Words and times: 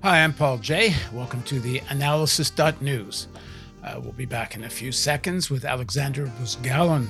Hi, 0.00 0.22
I'm 0.22 0.32
Paul 0.32 0.58
Jay. 0.58 0.94
Welcome 1.12 1.42
to 1.42 1.58
the 1.58 1.82
analysis.news. 1.88 3.26
Uh, 3.82 4.00
we'll 4.00 4.12
be 4.12 4.26
back 4.26 4.54
in 4.54 4.62
a 4.62 4.70
few 4.70 4.92
seconds 4.92 5.50
with 5.50 5.64
Alexander 5.64 6.28
Buzgalin 6.40 7.08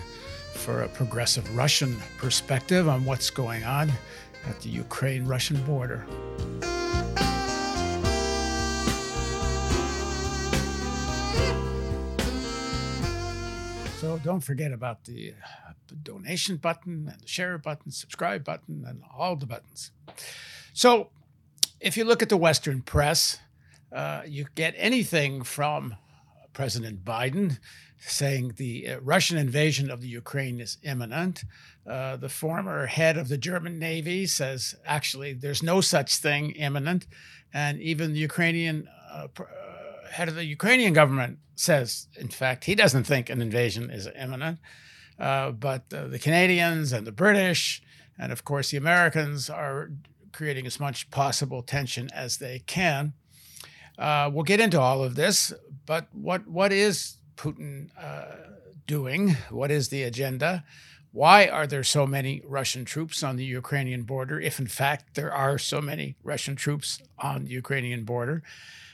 for 0.54 0.80
a 0.80 0.88
progressive 0.88 1.54
Russian 1.54 1.95
perspective 2.16 2.88
on 2.88 3.04
what's 3.04 3.29
going 3.29 3.62
on 3.62 3.93
at 4.47 4.58
the 4.62 4.71
Ukraine 4.71 5.26
Russian 5.26 5.62
border. 5.65 6.06
So 13.98 14.19
don't 14.25 14.40
forget 14.40 14.72
about 14.72 15.04
the 15.04 15.34
uh, 15.44 15.72
donation 16.02 16.57
button 16.57 17.11
and 17.12 17.20
the 17.20 17.29
share 17.29 17.59
button, 17.59 17.93
subscribe 17.93 18.45
button, 18.45 18.87
and 18.89 19.02
all 19.15 19.37
the 19.37 19.45
buttons. 19.45 19.91
So 20.73 21.11
if 21.80 21.96
you 21.96 22.05
look 22.05 22.23
at 22.23 22.28
the 22.28 22.37
Western 22.37 22.82
press, 22.82 23.38
uh, 23.92 24.23
you 24.27 24.46
get 24.55 24.74
anything 24.77 25.42
from 25.42 25.96
President 26.52 27.04
Biden 27.04 27.59
saying 27.98 28.54
the 28.56 28.88
uh, 28.88 29.01
Russian 29.01 29.38
invasion 29.38 29.91
of 29.91 30.01
the 30.01 30.09
Ukraine 30.09 30.60
is 30.60 30.78
imminent. 30.82 31.45
Uh, 31.87 32.16
the 32.16 32.28
former 32.28 32.87
head 32.87 33.16
of 33.16 33.28
the 33.28 33.38
German 33.38 33.78
Navy 33.78 34.27
says 34.27 34.74
actually 34.84 35.32
there's 35.32 35.62
no 35.62 35.80
such 35.80 36.16
thing 36.16 36.51
imminent. 36.52 37.06
And 37.52 37.80
even 37.80 38.12
the 38.12 38.20
Ukrainian 38.20 38.88
uh, 39.12 39.29
uh 39.38 39.45
head 40.10 40.29
of 40.29 40.34
the 40.34 40.45
Ukrainian 40.45 40.92
government 40.92 41.38
says, 41.54 42.09
in 42.16 42.29
fact, 42.29 42.65
he 42.65 42.74
doesn't 42.74 43.04
think 43.04 43.29
an 43.29 43.42
invasion 43.42 43.90
is 43.90 44.09
imminent. 44.18 44.59
Uh, 45.18 45.51
but 45.51 45.90
the 45.90 46.18
Canadians 46.18 46.92
and 46.92 47.06
the 47.06 47.12
British, 47.12 47.82
and 48.18 48.32
of 48.32 48.45
course 48.45 48.70
the 48.70 48.76
Americans, 48.76 49.51
are 49.51 49.90
creating 50.39 50.69
as 50.69 50.79
much 50.79 51.11
possible 51.11 51.63
tension 51.65 52.09
as 52.15 52.37
they 52.37 52.61
can. 52.61 53.13
Uh, 53.99 54.31
we'll 54.33 54.45
get 54.45 54.61
into 54.61 54.81
all 54.81 55.03
of 55.03 55.17
this, 55.17 55.53
but 55.85 56.07
what 56.13 56.47
what 56.47 56.73
is 56.73 57.17
Putin 57.37 57.89
uh, 58.01 58.37
doing? 58.87 59.37
What 59.51 59.73
is 59.73 59.89
the 59.89 60.05
agenda? 60.05 60.63
Why 61.11 61.49
are 61.49 61.66
there 61.66 61.83
so 61.83 62.07
many 62.07 62.41
Russian 62.45 62.85
troops 62.85 63.25
on 63.25 63.35
the 63.35 63.45
Ukrainian 63.45 64.05
border, 64.05 64.41
if 64.41 64.61
in 64.61 64.69
fact 64.69 65.16
there 65.16 65.33
are 65.33 65.59
so 65.59 65.81
many 65.81 66.14
Russian 66.22 66.55
troops 66.55 67.03
on 67.19 67.44
the 67.44 67.50
Ukrainian 67.50 68.05
border? 68.05 68.44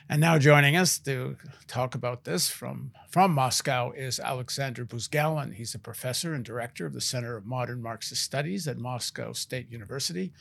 And 0.09 0.20
now 0.22 0.39
joining 0.39 0.77
us 0.77 0.98
to 1.00 1.37
talk 1.67 1.95
about 1.95 2.25
this 2.25 2.48
from, 2.48 2.92
from 3.09 3.33
Moscow 3.33 3.91
is 3.91 4.20
Alexander 4.20 4.84
Buzgalin. 4.87 5.55
He's 5.55 5.75
a 5.75 5.78
professor 5.78 6.33
and 6.34 6.45
director 6.45 6.87
of 6.87 6.92
the 6.95 7.00
Center 7.00 7.37
of 7.37 7.47
Modern 7.47 7.83
Marxist 7.83 8.22
Studies 8.22 8.69
at 8.69 8.78
Moscow 8.78 9.33
State 9.33 9.70
University. 9.70 10.33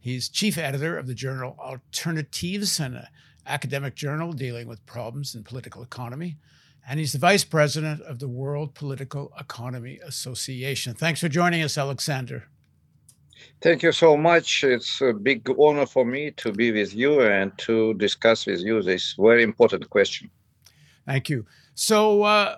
He's 0.00 0.30
chief 0.30 0.56
editor 0.56 0.96
of 0.96 1.06
the 1.06 1.14
journal 1.14 1.56
Alternatives, 1.58 2.80
an 2.80 3.06
academic 3.46 3.94
journal 3.94 4.32
dealing 4.32 4.66
with 4.66 4.84
problems 4.86 5.34
in 5.34 5.44
political 5.44 5.82
economy. 5.82 6.36
And 6.88 6.98
he's 6.98 7.12
the 7.12 7.18
vice 7.18 7.44
president 7.44 8.00
of 8.02 8.18
the 8.18 8.28
World 8.28 8.74
Political 8.74 9.32
Economy 9.38 10.00
Association. 10.02 10.94
Thanks 10.94 11.20
for 11.20 11.28
joining 11.28 11.62
us, 11.62 11.76
Alexander. 11.76 12.48
Thank 13.60 13.82
you 13.82 13.92
so 13.92 14.16
much. 14.16 14.64
It's 14.64 15.02
a 15.02 15.12
big 15.12 15.48
honor 15.58 15.86
for 15.86 16.04
me 16.04 16.30
to 16.32 16.50
be 16.50 16.72
with 16.72 16.94
you 16.94 17.20
and 17.20 17.56
to 17.58 17.94
discuss 17.94 18.46
with 18.46 18.60
you 18.60 18.82
this 18.82 19.14
very 19.18 19.42
important 19.42 19.88
question. 19.90 20.30
Thank 21.06 21.28
you. 21.28 21.44
So, 21.74 22.22
uh, 22.22 22.56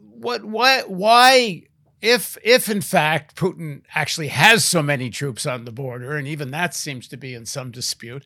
what, 0.00 0.44
why, 0.44 0.82
why, 0.82 1.62
if, 2.04 2.36
if 2.44 2.68
in 2.68 2.82
fact 2.82 3.34
Putin 3.34 3.82
actually 3.94 4.28
has 4.28 4.62
so 4.62 4.82
many 4.82 5.08
troops 5.08 5.46
on 5.46 5.64
the 5.64 5.72
border, 5.72 6.16
and 6.16 6.28
even 6.28 6.50
that 6.50 6.74
seems 6.74 7.08
to 7.08 7.16
be 7.16 7.32
in 7.32 7.46
some 7.46 7.70
dispute, 7.70 8.24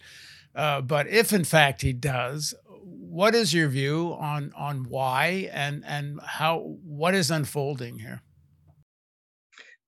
uh, 0.55 0.81
but 0.81 1.07
if 1.07 1.33
in 1.33 1.45
fact 1.45 1.83
he 1.83 1.93
does, 1.93 2.55
what 2.67 3.37
is 3.37 3.55
your 3.55 3.69
view 3.69 4.17
on 4.19 4.53
on 4.57 4.89
why 4.89 5.49
and 5.53 5.85
and 5.87 6.21
how 6.21 6.59
what 6.85 7.15
is 7.15 7.31
unfolding 7.31 8.01
here? 8.01 8.23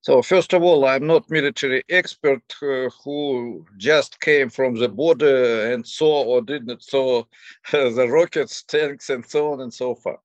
So 0.02 0.22
first 0.22 0.52
of 0.52 0.62
all, 0.62 0.86
I'm 0.86 1.06
not 1.06 1.28
military 1.28 1.82
expert 1.90 2.42
uh, 2.62 2.90
who 3.04 3.66
just 3.76 4.20
came 4.20 4.48
from 4.50 4.76
the 4.76 4.88
border 4.88 5.72
and 5.72 5.84
saw 5.84 6.22
or 6.22 6.42
didn't 6.42 6.82
saw 6.84 7.24
uh, 7.72 7.90
the 7.90 8.08
rockets, 8.08 8.62
tanks, 8.62 9.10
and 9.10 9.26
so 9.26 9.52
on 9.52 9.60
and 9.60 9.74
so 9.74 9.96
forth. 9.96 10.20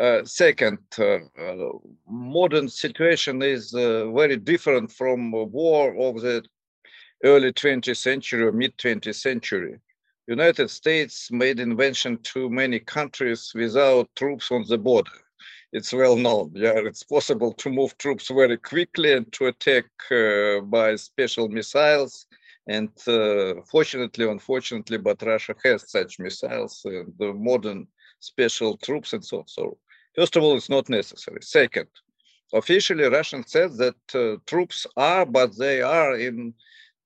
Uh, 0.00 0.24
second, 0.24 0.78
uh, 0.98 1.18
uh, 1.40 1.70
modern 2.08 2.68
situation 2.68 3.42
is 3.42 3.74
uh, 3.74 4.10
very 4.12 4.36
different 4.36 4.92
from 4.92 5.30
war 5.32 5.96
of 5.96 6.20
the 6.20 6.44
early 7.24 7.52
20th 7.52 7.96
century 7.96 8.42
or 8.44 8.52
mid 8.52 8.76
20th 8.78 9.16
century. 9.16 9.80
United 10.26 10.68
States 10.68 11.30
made 11.30 11.60
invention 11.60 12.18
to 12.22 12.50
many 12.50 12.78
countries 12.80 13.52
without 13.54 14.08
troops 14.16 14.50
on 14.50 14.64
the 14.68 14.76
border 14.78 15.12
it's 15.72 15.92
well 15.92 16.16
known. 16.16 16.52
Yeah, 16.54 16.78
it's 16.90 17.02
possible 17.02 17.52
to 17.54 17.70
move 17.70 17.96
troops 17.98 18.28
very 18.28 18.56
quickly 18.56 19.12
and 19.12 19.30
to 19.32 19.46
attack 19.46 19.84
uh, 20.10 20.60
by 20.60 20.96
special 20.96 21.48
missiles. 21.48 22.26
And 22.68 22.90
uh, 23.06 23.62
fortunately, 23.70 24.28
unfortunately, 24.28 24.98
but 24.98 25.22
Russia 25.22 25.54
has 25.64 25.90
such 25.90 26.18
missiles 26.18 26.80
and 26.84 27.12
the 27.18 27.32
modern 27.32 27.86
special 28.20 28.76
troops 28.78 29.12
and 29.12 29.24
so 29.24 29.38
on. 29.40 29.48
So, 29.48 29.78
first 30.16 30.36
of 30.36 30.42
all, 30.42 30.56
it's 30.56 30.68
not 30.70 30.88
necessary. 30.88 31.38
Second, 31.42 31.88
officially, 32.52 33.04
Russia 33.04 33.42
says 33.46 33.76
that 33.76 33.96
uh, 34.14 34.36
troops 34.46 34.86
are, 34.96 35.26
but 35.26 35.56
they 35.56 35.82
are 35.82 36.16
in 36.16 36.54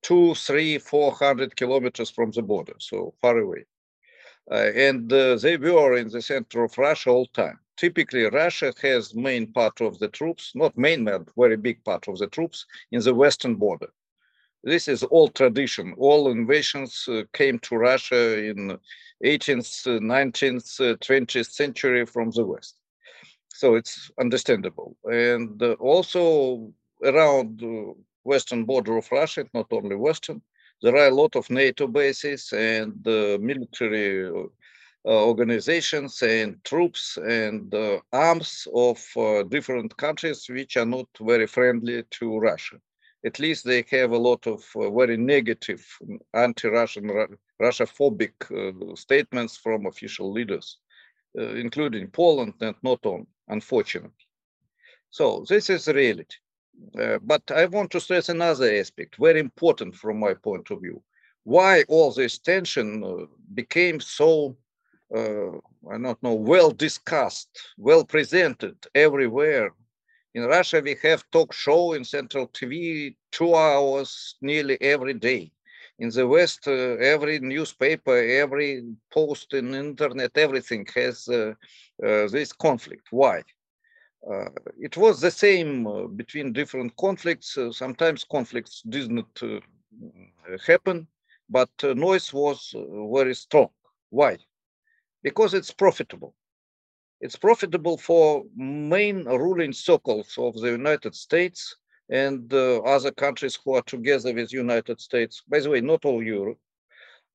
two, 0.02 0.34
three, 0.34 0.78
four 0.78 1.12
hundred 1.12 1.56
kilometers 1.56 2.10
from 2.10 2.30
the 2.30 2.42
border, 2.42 2.76
so 2.78 3.14
far 3.20 3.38
away. 3.38 3.64
Uh, 4.50 4.70
and 4.74 5.12
uh, 5.12 5.36
they 5.36 5.56
were 5.56 5.96
in 5.96 6.08
the 6.08 6.22
center 6.22 6.64
of 6.64 6.76
Russia 6.78 7.10
all 7.10 7.26
time 7.26 7.58
typically 7.80 8.24
Russia 8.24 8.74
has 8.82 9.14
main 9.14 9.46
part 9.50 9.80
of 9.80 9.98
the 9.98 10.08
troops, 10.08 10.52
not 10.54 10.76
main, 10.76 11.02
but 11.06 11.22
very 11.34 11.56
big 11.56 11.82
part 11.82 12.06
of 12.08 12.18
the 12.18 12.26
troops 12.26 12.66
in 12.92 13.00
the 13.00 13.14
western 13.14 13.54
border. 13.54 13.90
This 14.62 14.86
is 14.86 15.02
old 15.10 15.34
tradition. 15.34 15.94
All 15.96 16.30
invasions 16.30 17.08
uh, 17.08 17.22
came 17.32 17.58
to 17.60 17.76
Russia 17.76 18.22
in 18.50 18.78
18th, 19.24 19.72
19th, 20.16 20.98
20th 20.98 21.50
century 21.50 22.04
from 22.04 22.30
the 22.32 22.44
west. 22.44 22.79
So 23.60 23.74
it's 23.74 24.10
understandable. 24.18 24.96
And 25.04 25.62
uh, 25.62 25.72
also 25.72 26.72
around 27.04 27.60
the 27.60 27.94
western 28.24 28.64
border 28.64 28.96
of 28.96 29.12
Russia, 29.12 29.44
not 29.52 29.66
only 29.70 29.96
western, 29.96 30.40
there 30.80 30.96
are 30.96 31.08
a 31.08 31.14
lot 31.22 31.36
of 31.36 31.50
NATO 31.50 31.86
bases 31.86 32.54
and 32.54 33.06
uh, 33.06 33.36
military 33.38 34.26
uh, 34.26 34.44
uh, 35.04 35.26
organizations 35.26 36.22
and 36.22 36.56
troops 36.64 37.18
and 37.18 37.74
uh, 37.74 37.98
arms 38.14 38.66
of 38.74 38.98
uh, 39.18 39.42
different 39.42 39.94
countries 39.98 40.46
which 40.48 40.78
are 40.78 40.86
not 40.86 41.08
very 41.20 41.46
friendly 41.46 42.02
to 42.18 42.38
Russia. 42.38 42.76
At 43.26 43.38
least 43.38 43.66
they 43.66 43.84
have 43.90 44.12
a 44.12 44.24
lot 44.28 44.46
of 44.46 44.64
very 44.74 45.18
negative 45.18 45.84
anti-Russian, 46.32 47.10
Russia-phobic 47.58 48.96
statements 48.96 49.58
from 49.58 49.84
official 49.84 50.32
leaders, 50.32 50.78
including 51.34 52.08
Poland 52.08 52.54
and 52.62 52.76
not 52.82 53.04
on, 53.04 53.26
unfortunately. 53.50 54.26
So 55.10 55.44
this 55.48 55.70
is 55.70 55.88
reality. 55.88 56.36
Uh, 56.98 57.18
but 57.22 57.42
I 57.50 57.66
want 57.66 57.90
to 57.90 58.00
stress 58.00 58.28
another 58.28 58.72
aspect, 58.72 59.16
very 59.16 59.40
important 59.40 59.94
from 59.94 60.18
my 60.18 60.34
point 60.34 60.70
of 60.70 60.80
view. 60.80 61.02
Why 61.44 61.82
all 61.88 62.12
this 62.12 62.38
tension 62.38 63.04
uh, 63.04 63.26
became 63.54 64.00
so 64.00 64.56
uh, 65.14 65.56
I 65.90 65.98
don't 65.98 66.22
know, 66.22 66.34
well 66.34 66.70
discussed, 66.70 67.48
well 67.76 68.04
presented 68.04 68.76
everywhere. 68.94 69.74
In 70.34 70.44
Russia, 70.44 70.80
we 70.80 70.96
have 71.02 71.24
talk 71.32 71.52
show 71.52 71.94
in 71.94 72.04
Central 72.04 72.46
TV 72.48 73.16
two 73.32 73.54
hours 73.54 74.36
nearly 74.40 74.80
every 74.80 75.14
day. 75.14 75.50
In 76.00 76.08
the 76.08 76.26
West, 76.26 76.66
uh, 76.66 76.96
every 77.14 77.38
newspaper, 77.38 78.16
every 78.16 78.82
post 79.12 79.54
in 79.54 79.74
internet, 79.74 80.32
everything 80.36 80.86
has 80.94 81.28
uh, 81.28 81.54
uh 82.06 82.26
this 82.36 82.52
conflict. 82.52 83.06
Why? 83.10 83.36
Uh, 84.30 84.50
it 84.78 84.96
was 84.96 85.20
the 85.20 85.30
same 85.30 85.86
uh, 85.86 86.06
between 86.20 86.52
different 86.52 86.90
conflicts. 86.96 87.58
sometimes 87.72 88.24
conflicts 88.24 88.82
did 88.82 89.10
not 89.10 89.32
happen, 90.66 91.06
but 91.48 91.70
noise 91.82 92.32
was 92.32 92.74
very 93.18 93.34
strong. 93.34 93.70
Why? 94.10 94.38
because 95.22 95.54
it's 95.54 95.72
profitable. 95.72 96.34
It's 97.20 97.36
profitable 97.36 97.98
for 97.98 98.44
main 98.56 99.24
ruling 99.24 99.72
circles 99.72 100.34
of 100.38 100.54
the 100.54 100.70
United 100.70 101.14
States 101.14 101.76
and 102.10 102.52
uh, 102.52 102.78
other 102.80 103.10
countries 103.10 103.58
who 103.62 103.74
are 103.74 103.82
together 103.82 104.34
with 104.34 104.52
United 104.52 105.00
States. 105.00 105.42
By 105.48 105.60
the 105.60 105.70
way, 105.70 105.80
not 105.80 106.04
all 106.04 106.22
Europe. 106.22 106.58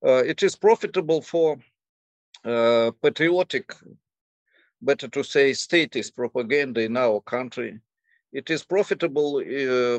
Uh, 0.05 0.23
it 0.23 0.43
is 0.43 0.55
profitable 0.55 1.21
for 1.21 1.57
uh, 2.43 2.91
patriotic, 3.01 3.73
better 4.81 5.07
to 5.07 5.23
say, 5.23 5.53
statist 5.53 6.15
propaganda 6.15 6.81
in 6.81 6.97
our 6.97 7.21
country. 7.21 7.79
It 8.31 8.49
is 8.49 8.65
profitable 8.65 9.41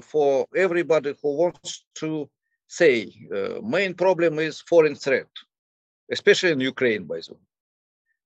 for 0.03 0.47
everybody 0.55 1.15
who 1.23 1.37
wants 1.37 1.85
to 1.95 2.29
say 2.69 3.11
main 3.63 3.95
problem 3.95 4.39
is 4.39 4.61
foreign 4.61 4.95
threat 4.95 5.29
especially 6.11 6.53
in 6.53 6.61
Ukraine, 6.61 7.05
by 7.05 7.21
the 7.21 7.35
way. 7.35 7.46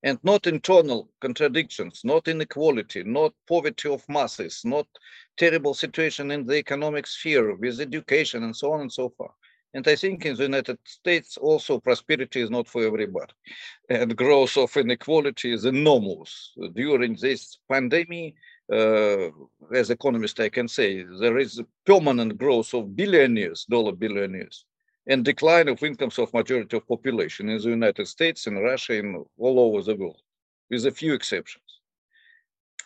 And 0.03 0.19
not 0.23 0.47
internal 0.47 1.11
contradictions, 1.21 2.01
not 2.05 2.27
inequality, 2.27 3.03
not 3.05 3.35
poverty 3.47 3.89
of 3.91 4.09
masses, 4.09 4.63
not 4.65 4.87
terrible 5.37 5.75
situation 5.75 6.31
in 6.31 6.47
the 6.47 6.57
economic 6.57 7.07
sphere 7.07 7.55
with 7.55 7.81
education 7.81 8.45
and 8.45 8.57
so 8.57 8.73
on 8.73 8.81
and 8.81 8.93
so 8.93 9.11
forth. 9.11 9.33
And 9.75 9.87
I 9.87 9.95
think 9.95 10.27
in 10.27 10.37
the 10.37 10.43
United 10.43 10.79
States 10.85 11.37
also 11.37 11.79
prosperity 11.79 12.41
is 12.41 12.51
not 12.51 12.67
for 12.67 12.85
everybody. 12.85 13.33
And 13.89 14.17
growth 14.17 14.57
of 14.57 14.77
inequality 14.77 15.53
is 15.53 15.65
enormous. 15.65 16.53
During 16.75 17.17
this 17.21 17.59
pandemic, 17.71 18.35
uh, 18.73 19.29
as 19.73 19.91
economist, 19.91 20.41
I 20.41 20.49
can 20.49 20.67
say 20.67 21.05
there 21.21 21.39
is 21.39 21.59
a 21.59 21.67
permanent 21.87 22.37
growth 22.39 22.75
of 22.75 22.97
billionaires, 22.97 23.65
dollar 23.69 23.93
billionaires, 23.93 24.65
and 25.07 25.25
decline 25.25 25.69
of 25.69 25.83
incomes 25.83 26.19
of 26.19 26.33
majority 26.35 26.77
of 26.77 26.87
population 26.87 27.49
in 27.49 27.59
the 27.59 27.69
United 27.69 28.07
States, 28.07 28.47
in 28.47 28.57
Russia, 28.57 28.99
and 28.99 29.25
all 29.39 29.59
over 29.59 29.83
the 29.83 29.97
world, 29.97 30.21
with 30.71 30.87
a 30.87 30.91
few 30.91 31.15
exceptions. 31.15 31.65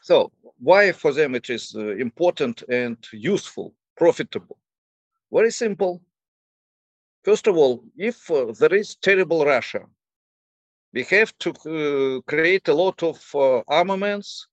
So 0.02 0.30
why 0.58 0.92
for 0.92 1.12
them 1.12 1.34
it 1.34 1.50
is 1.50 1.74
uh, 1.74 1.96
important 1.96 2.62
and 2.68 2.96
useful, 3.12 3.74
profitable? 3.96 4.58
Very 5.32 5.50
simple 5.50 6.02
First 7.24 7.46
of 7.46 7.56
all, 7.56 7.82
if 7.96 8.30
uh, 8.30 8.52
there 8.60 8.74
is 8.74 8.96
terrible 8.96 9.46
Russia, 9.46 9.86
we 10.92 11.04
have 11.04 11.36
to 11.38 11.50
uh, 11.50 12.20
create 12.30 12.68
a 12.68 12.74
lot 12.74 13.02
of 13.02 13.18
uh, 13.34 13.62
armaments 13.66 14.46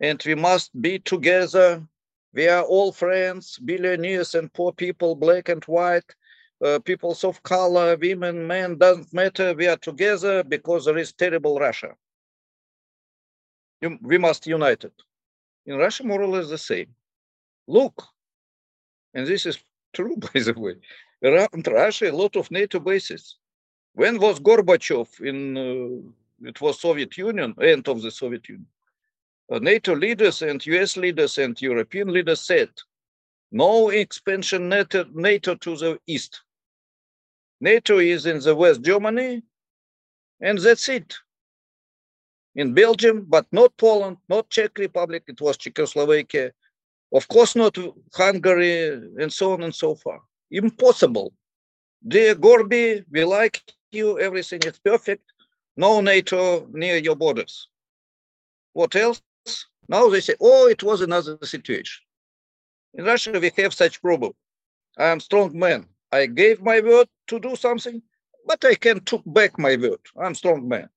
and 0.00 0.22
we 0.24 0.36
must 0.36 0.70
be 0.80 1.00
together. 1.00 1.84
We 2.32 2.46
are 2.46 2.62
all 2.62 2.92
friends, 2.92 3.58
billionaires 3.58 4.36
and 4.36 4.52
poor 4.52 4.72
people, 4.72 5.16
black 5.16 5.48
and 5.48 5.64
white, 5.64 6.14
uh, 6.64 6.78
peoples 6.80 7.24
of 7.24 7.42
color, 7.42 7.96
women, 7.96 8.46
men, 8.46 8.78
doesn't 8.78 9.12
matter. 9.12 9.54
We 9.54 9.66
are 9.66 9.76
together 9.76 10.44
because 10.44 10.84
there 10.84 10.98
is 10.98 11.12
terrible 11.12 11.58
Russia. 11.58 11.94
We 14.02 14.18
must 14.18 14.46
unite 14.46 14.84
it. 14.84 14.94
In 15.66 15.76
Russia, 15.76 16.04
more 16.04 16.22
or 16.22 16.28
less 16.28 16.48
the 16.48 16.58
same. 16.58 16.94
Look, 17.66 18.02
and 19.14 19.26
this 19.26 19.46
is 19.46 19.58
true, 19.92 20.16
by 20.34 20.40
the 20.40 20.54
way 20.56 20.74
around 21.22 21.66
Russia 21.66 22.10
a 22.10 22.12
lot 22.12 22.36
of 22.36 22.50
NATO 22.50 22.80
bases. 22.80 23.36
When 23.94 24.18
was 24.18 24.40
Gorbachev 24.40 25.20
in, 25.20 25.56
uh, 25.56 26.48
it 26.48 26.60
was 26.60 26.80
Soviet 26.80 27.16
Union, 27.16 27.54
end 27.60 27.88
of 27.88 28.02
the 28.02 28.10
Soviet 28.10 28.48
Union. 28.48 28.66
Uh, 29.50 29.58
NATO 29.58 29.94
leaders 29.94 30.42
and 30.42 30.64
US 30.66 30.96
leaders 30.96 31.38
and 31.38 31.60
European 31.60 32.08
leaders 32.08 32.40
said, 32.40 32.70
no 33.50 33.90
expansion 33.90 34.68
NATO 34.68 35.54
to 35.54 35.76
the 35.76 35.98
east. 36.06 36.40
NATO 37.62 37.98
is 37.98 38.26
in 38.26 38.40
the 38.40 38.54
West 38.54 38.82
Germany, 38.82 39.42
and 40.40 40.58
that's 40.58 40.88
it. 40.88 41.14
In 42.56 42.74
Belgium, 42.74 43.24
but 43.28 43.46
not 43.52 43.74
Poland, 43.78 44.18
not 44.28 44.50
Czech 44.50 44.76
Republic, 44.78 45.22
it 45.28 45.40
was 45.40 45.56
Czechoslovakia, 45.56 46.52
of 47.14 47.26
course 47.28 47.56
not 47.56 47.78
Hungary, 48.12 48.88
and 49.22 49.32
so 49.32 49.52
on 49.52 49.62
and 49.62 49.74
so 49.74 49.94
forth 49.94 50.22
impossible. 50.52 51.32
Dear 52.06 52.34
Gorby, 52.34 53.04
we 53.10 53.24
like 53.24 53.62
you, 53.90 54.18
everything 54.18 54.60
is 54.64 54.78
perfect. 54.78 55.24
No 55.76 56.00
NATO 56.00 56.66
near 56.72 56.96
your 56.98 57.16
borders. 57.16 57.68
What 58.74 58.94
else? 58.94 59.22
Now 59.88 60.08
they 60.08 60.20
say, 60.20 60.34
oh, 60.40 60.68
it 60.68 60.82
was 60.82 61.00
another 61.00 61.38
situation. 61.42 62.02
In 62.94 63.04
Russia, 63.04 63.38
we 63.40 63.50
have 63.56 63.72
such 63.72 64.02
problem. 64.02 64.32
I 64.98 65.06
am 65.06 65.20
strong 65.20 65.58
man. 65.58 65.86
I 66.12 66.26
gave 66.26 66.60
my 66.62 66.80
word 66.80 67.08
to 67.28 67.40
do 67.40 67.56
something, 67.56 68.02
but 68.46 68.64
I 68.64 68.74
can 68.74 69.00
took 69.04 69.22
back 69.26 69.58
my 69.58 69.76
word. 69.76 70.00
I'm 70.20 70.34
strong 70.34 70.68
man. 70.68 70.88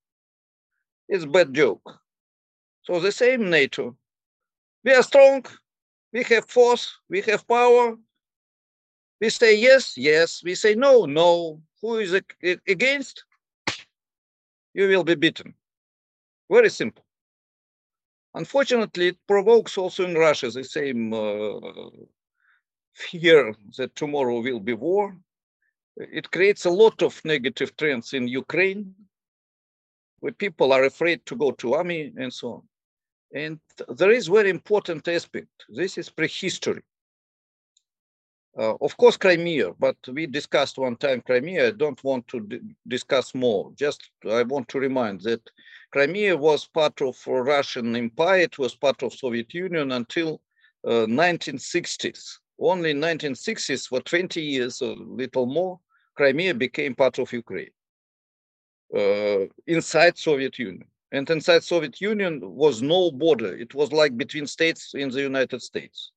It's 1.08 1.26
bad 1.26 1.54
joke. 1.54 2.00
So 2.84 3.00
the 3.00 3.12
same 3.12 3.50
NATO. 3.50 3.96
We 4.84 4.94
are 4.94 5.04
strong. 5.04 5.46
We 6.14 6.24
have 6.24 6.46
force. 6.50 6.98
We 7.10 7.22
have 7.22 7.48
power. 7.48 7.96
We 9.22 9.30
say 9.30 9.58
yes, 9.58 9.98
yes. 9.98 10.44
We 10.44 10.56
say 10.56 10.76
no, 10.76 11.06
no. 11.06 11.62
Who 11.82 11.98
is 11.98 12.14
against? 12.68 13.24
You 14.74 14.88
will 14.88 15.04
be 15.04 15.16
beaten. 15.16 15.54
Very 16.52 16.70
simple. 16.70 17.06
Unfortunately, 18.34 19.08
it 19.10 19.18
provokes 19.28 19.78
also 19.78 20.06
in 20.06 20.16
Russia 20.16 20.50
the 20.50 20.64
same 20.64 21.14
uh, 21.14 21.60
fear 22.96 23.54
that 23.78 23.96
tomorrow 23.96 24.40
will 24.42 24.60
be 24.60 24.74
war. 24.74 25.16
It 25.98 26.32
creates 26.32 26.66
a 26.66 26.70
lot 26.70 27.02
of 27.02 27.24
negative 27.24 27.76
trends 27.78 28.14
in 28.14 28.28
Ukraine, 28.28 28.94
where 30.20 30.34
people 30.34 30.74
are 30.74 30.86
afraid 30.86 31.26
to 31.28 31.36
go 31.36 31.52
to 31.52 31.76
army 31.76 32.14
and 32.18 32.34
so 32.34 32.48
on. 32.54 32.62
And 33.34 33.60
there 33.90 34.12
is 34.12 34.28
very 34.28 34.50
important 34.50 35.08
aspect. 35.08 35.50
This 35.70 35.98
is 35.98 36.10
prehistory. 36.10 36.84
Uh, 38.58 38.76
of 38.80 38.96
course, 38.96 39.18
Crimea, 39.18 39.74
but 39.78 39.98
we 40.14 40.26
discussed 40.26 40.78
one 40.78 40.96
time 40.96 41.22
Crimea. 41.22 41.68
I 41.68 41.72
don't 41.72 42.02
want 42.06 42.26
to 42.30 42.48
discuss 42.88 43.36
more. 43.36 43.74
Just 43.76 44.10
I 44.30 44.44
want 44.44 44.70
to 44.70 44.80
remind 44.80 45.22
that 45.22 45.42
Crimea 45.92 46.38
was 46.38 46.66
part 46.66 47.02
of 47.02 47.18
Russian 47.28 47.94
Empire. 47.98 48.40
It 48.40 48.58
was 48.58 48.74
part 48.74 49.04
of 49.04 49.14
Soviet 49.14 49.54
Union 49.54 49.92
until 49.92 50.42
uh, 50.88 51.06
1960s. 51.08 52.38
Only 52.60 52.92
in 52.92 53.00
1960s, 53.00 53.88
for 53.88 54.00
20 54.02 54.42
years 54.42 54.82
or 54.82 54.96
little 54.96 55.46
more, 55.46 55.80
Crimea 56.16 56.54
became 56.54 56.96
part 56.96 57.20
of 57.20 57.32
Ukraine 57.34 57.72
uh, 58.96 59.46
inside 59.68 60.18
Soviet 60.18 60.58
Union. 60.60 60.88
And 61.12 61.30
inside 61.30 61.64
Soviet 61.64 62.02
Union 62.02 62.42
was 62.44 62.82
no 62.82 63.12
border. 63.12 63.56
It 63.56 63.74
was 63.74 63.92
like 63.92 64.18
between 64.18 64.48
states 64.48 64.94
in 64.96 65.10
the 65.10 65.22
United 65.22 65.62
States. 65.62 66.12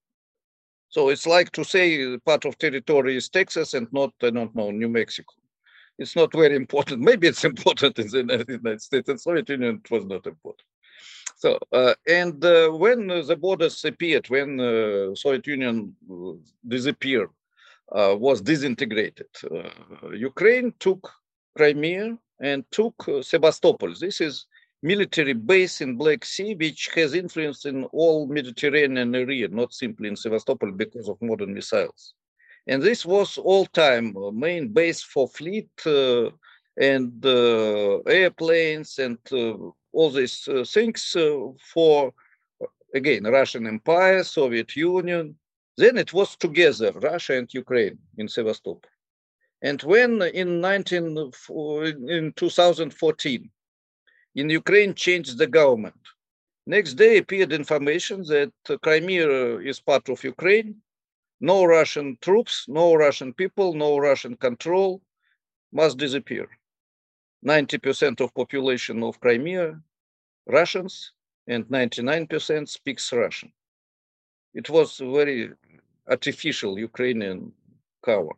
So 0.88 1.10
it's 1.10 1.26
like 1.26 1.52
to 1.52 1.64
say 1.64 2.16
part 2.18 2.44
of 2.44 2.56
territory 2.58 3.16
is 3.16 3.28
Texas 3.28 3.74
and 3.74 3.86
not, 3.92 4.12
I 4.22 4.30
don't 4.30 4.54
know, 4.56 4.70
New 4.70 4.88
Mexico. 4.88 5.34
It's 5.98 6.16
not 6.16 6.32
very 6.32 6.56
important. 6.56 7.00
Maybe 7.10 7.28
it's 7.28 7.44
important 7.44 7.98
in 7.98 8.08
the 8.08 8.44
United 8.48 8.80
States 8.80 9.08
and 9.08 9.20
Soviet 9.20 9.48
Union, 9.48 9.80
it 9.84 9.90
was 9.90 10.04
not 10.04 10.26
important. 10.26 10.66
So, 11.38 11.56
uh, 11.70 11.94
and 12.08 12.44
uh, 12.44 12.70
when 12.70 13.06
the 13.06 13.36
borders 13.36 13.84
appeared, 13.84 14.28
when 14.28 14.58
uh, 14.58 15.14
Soviet 15.14 15.46
Union 15.46 15.94
uh, 16.10 16.32
disappeared, 16.66 17.30
uh, 17.92 18.16
was 18.18 18.40
disintegrated, 18.40 19.28
Ukraine 20.12 20.74
took 20.80 21.08
Crimea 21.56 22.18
and 22.40 22.64
took 22.72 22.94
Sebastopol. 23.22 23.94
This 23.94 24.20
is 24.20 24.46
military 24.82 25.32
base 25.32 25.80
in 25.80 25.96
Black 25.96 26.24
Sea, 26.24 26.56
which 26.56 26.90
has 26.96 27.14
influence 27.14 27.66
in 27.66 27.84
all 27.84 28.26
Mediterranean 28.26 29.14
area, 29.14 29.46
not 29.46 29.72
simply 29.72 30.08
in 30.08 30.16
Sevastopol 30.16 30.72
because 30.72 31.08
of 31.08 31.22
modern 31.22 31.54
missiles. 31.54 32.14
And 32.66 32.82
this 32.82 33.06
was 33.06 33.38
all 33.38 33.64
time 33.66 34.12
main 34.32 34.72
base 34.72 35.02
for 35.02 35.28
fleet 35.28 35.70
uh, 35.86 36.30
and 36.80 37.24
uh, 37.24 37.98
airplanes 38.08 38.98
and 38.98 39.18
uh, 39.32 39.70
all 39.92 40.10
these 40.10 40.46
uh, 40.48 40.64
things 40.64 41.16
uh, 41.16 41.48
for, 41.72 42.12
again, 42.94 43.24
Russian 43.24 43.66
Empire, 43.66 44.22
Soviet 44.24 44.76
Union. 44.76 45.36
Then 45.76 45.96
it 45.96 46.12
was 46.12 46.36
together, 46.36 46.92
Russia 46.92 47.38
and 47.38 47.52
Ukraine 47.52 47.98
in 48.16 48.28
Sevastopol. 48.28 48.82
And 49.62 49.82
when 49.82 50.22
in 50.22 50.60
19, 50.60 51.16
in 52.08 52.32
2014, 52.36 53.50
in 54.34 54.50
Ukraine 54.50 54.94
changed 54.94 55.38
the 55.38 55.46
government. 55.46 56.00
Next 56.66 56.94
day 56.94 57.18
appeared 57.18 57.52
information 57.52 58.22
that 58.24 58.52
Crimea 58.82 59.58
is 59.58 59.80
part 59.80 60.08
of 60.08 60.22
Ukraine. 60.22 60.76
No 61.40 61.64
Russian 61.64 62.18
troops, 62.20 62.66
no 62.68 62.94
Russian 62.94 63.32
people, 63.32 63.74
no 63.74 63.98
Russian 63.98 64.36
control 64.36 65.00
must 65.72 65.96
disappear. 65.98 66.48
90% 67.46 68.20
of 68.20 68.34
population 68.34 69.02
of 69.02 69.20
Crimea, 69.20 69.80
Russians, 70.46 71.12
and 71.46 71.64
99% 71.66 72.68
speaks 72.68 73.12
Russian. 73.12 73.52
It 74.54 74.68
was 74.70 74.98
very 74.98 75.50
artificial 76.08 76.78
Ukrainian 76.78 77.52
cover 78.04 78.34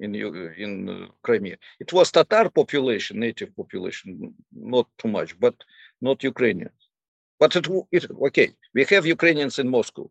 in 0.00 0.14
in 0.14 0.88
uh, 0.88 1.06
Crimea. 1.22 1.56
It 1.80 1.92
was 1.92 2.10
Tatar 2.10 2.50
population, 2.50 3.20
native 3.20 3.54
population, 3.56 4.34
not 4.52 4.86
too 4.98 5.08
much, 5.08 5.38
but 5.38 5.54
not 6.00 6.24
Ukrainians. 6.24 6.80
But 7.38 7.56
it, 7.56 7.66
it 7.90 8.06
okay. 8.28 8.48
We 8.74 8.84
have 8.84 9.06
Ukrainians 9.06 9.58
in 9.58 9.68
Moscow. 9.68 10.10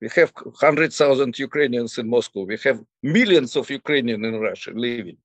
We 0.00 0.08
have 0.16 0.32
hundred 0.60 0.92
thousand 0.92 1.38
Ukrainians 1.38 1.98
in 1.98 2.08
Moscow. 2.08 2.42
We 2.44 2.58
have 2.64 2.78
millions 3.02 3.56
of 3.56 3.70
Ukrainians 3.70 4.24
in 4.24 4.34
Russia 4.40 4.72
living. 4.74 5.18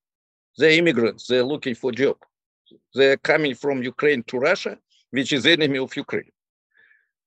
They're 0.58 0.72
immigrants. 0.72 1.28
They're 1.28 1.44
looking 1.44 1.76
for 1.76 1.92
job. 1.92 2.18
They're 2.96 3.18
coming 3.18 3.56
from 3.56 3.84
Ukraine 3.84 4.24
to 4.24 4.38
Russia, 4.40 4.78
which 5.12 5.34
is 5.34 5.46
enemy 5.46 5.80
of 5.80 5.96
Ukraine. 5.96 6.32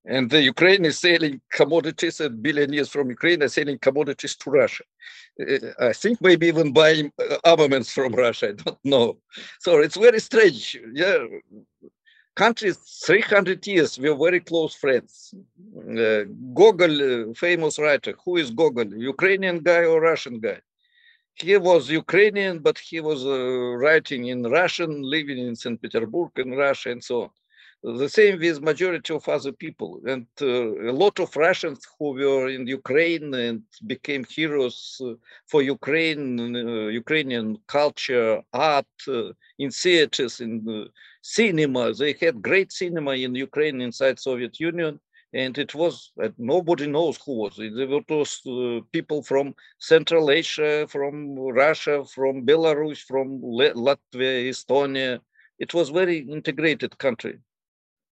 and 0.07 0.29
the 0.31 0.43
Ukraine 0.43 0.85
is 0.85 0.99
selling 0.99 1.41
commodities, 1.51 2.21
and 2.21 2.43
billionaires 2.43 2.89
from 2.91 3.11
Ukraine 3.11 3.43
are 3.43 3.49
selling 3.49 3.79
commodities 3.79 4.37
to 4.37 4.51
Russia. 4.51 4.85
I 5.81 5.93
think 5.95 6.21
maybe 6.21 6.47
even 6.49 6.73
buying 6.73 7.13
uh, 7.19 7.39
armaments 7.45 7.93
from 7.93 8.13
Russia. 8.27 8.51
I 8.51 8.53
don't 8.53 8.85
know. 8.85 9.19
So 9.61 9.79
it's 9.81 9.97
very 9.97 10.21
strange. 10.21 10.79
Yeah, 10.93 11.19
countries 12.37 12.77
300 13.07 13.67
years 13.67 13.99
we 13.99 14.11
were 14.11 14.27
very 14.31 14.41
close 14.41 14.75
friends. 14.75 15.35
Uh, 15.79 16.25
Gogol, 16.55 17.31
uh, 17.31 17.35
famous 17.35 17.79
writer. 17.79 18.15
Who 18.25 18.37
is 18.37 18.51
Gogol? 18.51 18.93
Ukrainian 18.95 19.59
guy 19.61 19.85
or 19.85 20.01
Russian 20.01 20.41
guy? 20.41 20.61
He 21.37 21.57
was 21.57 21.91
Ukrainian, 21.91 22.61
but 22.61 22.79
he 22.79 23.01
was 23.01 23.27
uh, 23.27 23.39
writing 23.83 24.27
in 24.27 24.43
Russian, 24.45 25.03
living 25.03 25.39
in 25.39 25.57
St. 25.57 25.81
Petersburg 25.81 26.31
in 26.37 26.53
Russia, 26.53 26.91
and 26.93 27.03
so 27.03 27.23
on 27.23 27.31
the 27.85 28.09
same 28.09 28.39
with 28.39 28.63
majority 28.63 29.13
of 29.13 29.29
other 29.29 29.53
people 29.53 30.01
and 30.07 30.27
uh, 30.41 30.91
a 30.91 30.95
lot 31.03 31.21
of 31.21 31.37
russians 31.37 31.87
who 31.99 32.13
were 32.13 32.49
in 32.49 32.67
ukraine 32.67 33.35
and 33.35 33.63
became 33.87 34.25
heroes 34.25 35.01
uh, 35.05 35.13
for 35.47 35.61
ukraine 35.61 36.57
uh, 36.57 36.87
ukrainian 37.03 37.59
culture 37.67 38.41
art 38.55 38.87
uh, 39.09 39.31
in 39.59 39.71
theaters 39.71 40.41
in 40.41 40.89
cinema 41.21 41.93
they 41.93 42.15
had 42.21 42.41
great 42.41 42.73
cinema 42.73 43.13
in 43.13 43.35
ukraine 43.35 43.81
inside 43.83 44.19
soviet 44.19 44.59
union 44.59 44.99
and 45.35 45.59
it 45.59 45.75
was 45.75 46.13
nobody 46.39 46.87
knows 46.87 47.19
who 47.25 47.35
was 47.43 47.59
it 47.59 47.73
there 47.77 47.89
were 47.89 48.05
uh, 48.21 48.81
people 48.93 49.23
from 49.23 49.55
central 49.79 50.31
asia 50.31 50.87
from 50.89 51.35
russia 51.65 52.05
from 52.15 52.47
belarus 52.47 53.01
from 53.11 53.27
latvia 53.87 54.35
estonia 54.51 55.21
it 55.59 55.75
was 55.75 55.89
very 56.01 56.19
integrated 56.37 56.97
country 56.99 57.37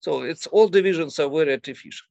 so 0.00 0.22
it's 0.22 0.46
all 0.46 0.68
divisions 0.68 1.18
are 1.18 1.28
very 1.28 1.52
artificial. 1.52 2.06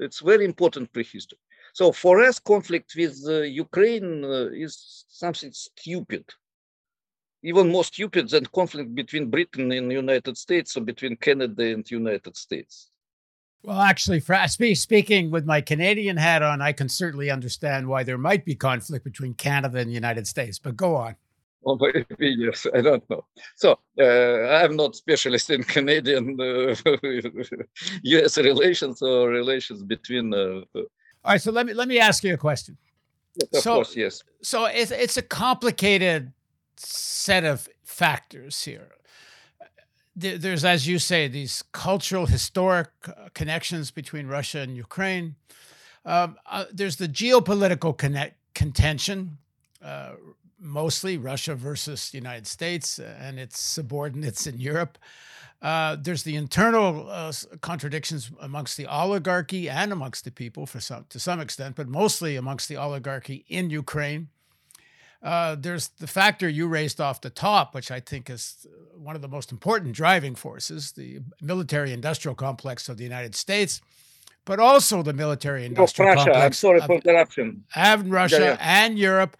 It's 0.00 0.20
very 0.20 0.44
important 0.44 0.92
prehistory. 0.92 1.38
So 1.74 1.92
for 1.92 2.22
us, 2.22 2.38
conflict 2.38 2.94
with 2.96 3.22
uh, 3.26 3.42
Ukraine 3.42 4.24
uh, 4.24 4.48
is 4.52 5.04
something 5.08 5.52
stupid, 5.52 6.24
even 7.42 7.70
more 7.70 7.84
stupid 7.84 8.30
than 8.30 8.46
conflict 8.46 8.94
between 8.94 9.30
Britain 9.30 9.72
and 9.72 9.92
United 9.92 10.38
States 10.38 10.76
or 10.76 10.80
between 10.80 11.16
Canada 11.16 11.64
and 11.74 11.88
United 11.90 12.36
States. 12.36 12.90
Well, 13.64 13.80
actually, 13.80 14.20
speaking 14.74 15.30
with 15.30 15.46
my 15.46 15.60
Canadian 15.60 16.16
hat 16.16 16.42
on, 16.42 16.60
I 16.60 16.72
can 16.72 16.88
certainly 16.88 17.30
understand 17.30 17.88
why 17.88 18.02
there 18.02 18.18
might 18.18 18.44
be 18.44 18.54
conflict 18.54 19.04
between 19.04 19.34
Canada 19.34 19.78
and 19.78 19.88
the 19.88 19.94
United 19.94 20.26
States. 20.26 20.58
But 20.58 20.76
go 20.76 20.94
on 20.94 21.16
or 21.64 21.78
maybe 21.94 22.34
yes, 22.38 22.66
I 22.72 22.80
don't 22.80 23.08
know. 23.10 23.24
So 23.56 23.78
uh, 23.98 24.62
I'm 24.62 24.76
not 24.76 24.96
specialist 24.96 25.50
in 25.50 25.64
Canadian 25.64 26.40
uh, 26.40 26.74
U.S. 28.02 28.38
relations 28.38 29.02
or 29.02 29.28
relations 29.28 29.82
between. 29.82 30.32
Uh, 30.32 30.62
All 30.74 30.84
right, 31.24 31.40
so 31.40 31.50
let 31.50 31.66
me 31.66 31.74
let 31.74 31.88
me 31.88 31.98
ask 31.98 32.22
you 32.22 32.34
a 32.34 32.38
question. 32.38 32.76
Yes, 33.36 33.48
of 33.54 33.62
so, 33.62 33.74
course, 33.74 33.96
yes. 33.96 34.22
So 34.42 34.66
it's 34.66 34.90
it's 34.90 35.16
a 35.16 35.22
complicated 35.22 36.32
set 36.76 37.44
of 37.44 37.68
factors 37.82 38.62
here. 38.62 38.90
There's, 40.16 40.64
as 40.64 40.86
you 40.86 40.98
say, 41.00 41.26
these 41.26 41.64
cultural, 41.72 42.26
historic 42.26 42.88
uh, 43.06 43.28
connections 43.34 43.90
between 43.90 44.28
Russia 44.28 44.60
and 44.60 44.76
Ukraine. 44.76 45.34
Um, 46.04 46.36
uh, 46.46 46.66
there's 46.72 46.96
the 46.96 47.08
geopolitical 47.08 47.96
connect, 47.96 48.36
contention. 48.54 49.38
Uh, 49.82 50.12
mostly 50.64 51.18
Russia 51.18 51.54
versus 51.54 52.10
the 52.10 52.18
United 52.18 52.46
States 52.46 52.98
uh, 52.98 53.14
and 53.20 53.38
its 53.38 53.60
subordinates 53.60 54.46
in 54.46 54.58
Europe. 54.58 54.98
Uh, 55.60 55.96
there's 56.00 56.24
the 56.24 56.36
internal 56.36 57.08
uh, 57.08 57.32
contradictions 57.60 58.30
amongst 58.40 58.76
the 58.76 58.86
oligarchy 58.86 59.68
and 59.68 59.92
amongst 59.92 60.24
the 60.24 60.30
people, 60.30 60.66
for 60.66 60.80
some 60.80 61.06
to 61.08 61.18
some 61.18 61.40
extent, 61.40 61.74
but 61.74 61.88
mostly 61.88 62.36
amongst 62.36 62.68
the 62.68 62.76
oligarchy 62.76 63.44
in 63.48 63.70
Ukraine. 63.70 64.28
Uh, 65.24 65.56
there's 65.58 65.88
the 65.88 66.06
factor 66.06 66.46
you 66.48 66.68
raised 66.68 67.00
off 67.00 67.22
the 67.22 67.30
top, 67.30 67.74
which 67.74 67.90
I 67.90 67.98
think 67.98 68.28
is 68.28 68.66
one 68.94 69.16
of 69.16 69.22
the 69.22 69.28
most 69.28 69.50
important 69.50 69.94
driving 69.94 70.34
forces: 70.34 70.92
the 70.92 71.20
military-industrial 71.40 72.34
complex 72.34 72.90
of 72.90 72.98
the 72.98 73.04
United 73.04 73.34
States, 73.34 73.80
but 74.44 74.60
also 74.60 75.02
the 75.02 75.14
military-industrial 75.14 76.10
Russia. 76.10 76.24
complex. 76.24 76.44
I'm 76.44 76.52
sorry 76.52 76.80
for 76.82 76.94
interruption. 76.94 77.64
And 77.74 78.12
Russia 78.12 78.38
yeah, 78.38 78.44
yeah. 78.44 78.84
and 78.84 78.98
Europe 78.98 79.36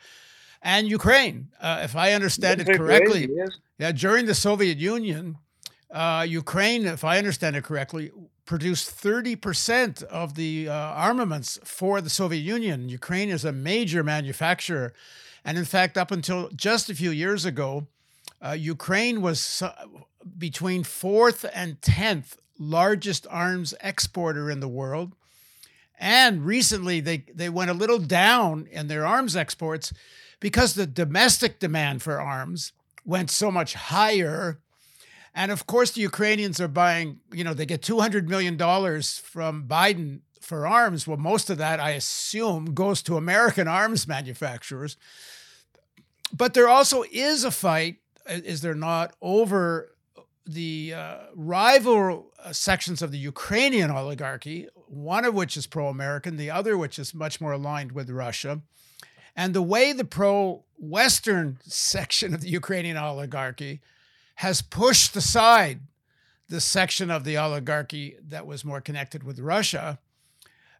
and 0.62 0.88
Ukraine. 0.88 1.48
Uh, 1.60 1.80
if 1.84 1.94
I 1.94 2.14
understand 2.14 2.62
it 2.62 2.66
correctly, 2.66 3.28
yes. 3.30 3.50
yeah, 3.78 3.92
during 3.92 4.24
the 4.24 4.34
Soviet 4.34 4.78
Union, 4.78 5.36
uh, 5.90 6.24
Ukraine, 6.26 6.86
if 6.86 7.04
I 7.04 7.18
understand 7.18 7.56
it 7.56 7.64
correctly, 7.64 8.10
produced 8.46 8.90
30% 9.02 10.02
of 10.04 10.34
the 10.34 10.68
uh, 10.68 10.72
armaments 10.72 11.58
for 11.64 12.00
the 12.00 12.10
Soviet 12.10 12.40
Union. 12.40 12.88
Ukraine 12.88 13.28
is 13.28 13.44
a 13.44 13.52
major 13.52 14.02
manufacturer. 14.02 14.92
And 15.44 15.58
in 15.58 15.64
fact, 15.64 15.98
up 15.98 16.10
until 16.10 16.48
just 16.50 16.88
a 16.88 16.94
few 16.94 17.10
years 17.10 17.44
ago, 17.44 17.86
uh, 18.44 18.52
Ukraine 18.52 19.20
was 19.20 19.62
between 20.38 20.84
fourth 20.84 21.44
and 21.54 21.80
10th 21.80 22.36
largest 22.58 23.26
arms 23.30 23.74
exporter 23.80 24.50
in 24.50 24.60
the 24.60 24.68
world. 24.68 25.14
And 25.98 26.44
recently, 26.44 27.00
they, 27.00 27.24
they 27.32 27.48
went 27.48 27.70
a 27.70 27.74
little 27.74 27.98
down 27.98 28.66
in 28.70 28.88
their 28.88 29.06
arms 29.06 29.36
exports 29.36 29.92
because 30.40 30.74
the 30.74 30.86
domestic 30.86 31.58
demand 31.58 32.02
for 32.02 32.20
arms 32.20 32.72
went 33.04 33.30
so 33.30 33.50
much 33.50 33.74
higher. 33.74 34.60
And 35.34 35.50
of 35.50 35.66
course, 35.66 35.92
the 35.92 36.00
Ukrainians 36.00 36.60
are 36.60 36.68
buying, 36.68 37.20
you 37.32 37.44
know, 37.44 37.54
they 37.54 37.66
get 37.66 37.82
$200 37.82 38.28
million 38.28 38.56
from 38.58 39.66
Biden 39.68 40.20
for 40.40 40.66
arms. 40.66 41.06
Well, 41.06 41.16
most 41.16 41.50
of 41.50 41.58
that, 41.58 41.80
I 41.80 41.90
assume, 41.90 42.74
goes 42.74 43.02
to 43.02 43.16
American 43.16 43.66
arms 43.66 44.06
manufacturers. 44.06 44.96
But 46.32 46.54
there 46.54 46.68
also 46.68 47.04
is 47.10 47.44
a 47.44 47.50
fight, 47.50 47.98
is 48.28 48.60
there 48.60 48.74
not, 48.74 49.14
over 49.20 49.94
the 50.46 50.94
uh, 50.94 51.16
rival 51.34 52.32
uh, 52.42 52.52
sections 52.52 53.02
of 53.02 53.10
the 53.10 53.18
Ukrainian 53.18 53.90
oligarchy, 53.90 54.68
one 54.86 55.24
of 55.24 55.34
which 55.34 55.56
is 55.56 55.66
pro 55.66 55.88
American, 55.88 56.36
the 56.36 56.50
other 56.50 56.76
which 56.76 56.98
is 56.98 57.14
much 57.14 57.40
more 57.40 57.52
aligned 57.52 57.92
with 57.92 58.10
Russia. 58.10 58.60
And 59.36 59.54
the 59.54 59.62
way 59.62 59.92
the 59.92 60.04
pro 60.04 60.64
Western 60.76 61.58
section 61.62 62.34
of 62.34 62.40
the 62.40 62.50
Ukrainian 62.50 62.96
oligarchy 62.96 63.80
has 64.36 64.60
pushed 64.62 65.16
aside 65.16 65.80
the 66.48 66.60
section 66.60 67.10
of 67.10 67.24
the 67.24 67.38
oligarchy 67.38 68.16
that 68.28 68.46
was 68.46 68.64
more 68.64 68.80
connected 68.80 69.22
with 69.22 69.38
Russia. 69.38 69.98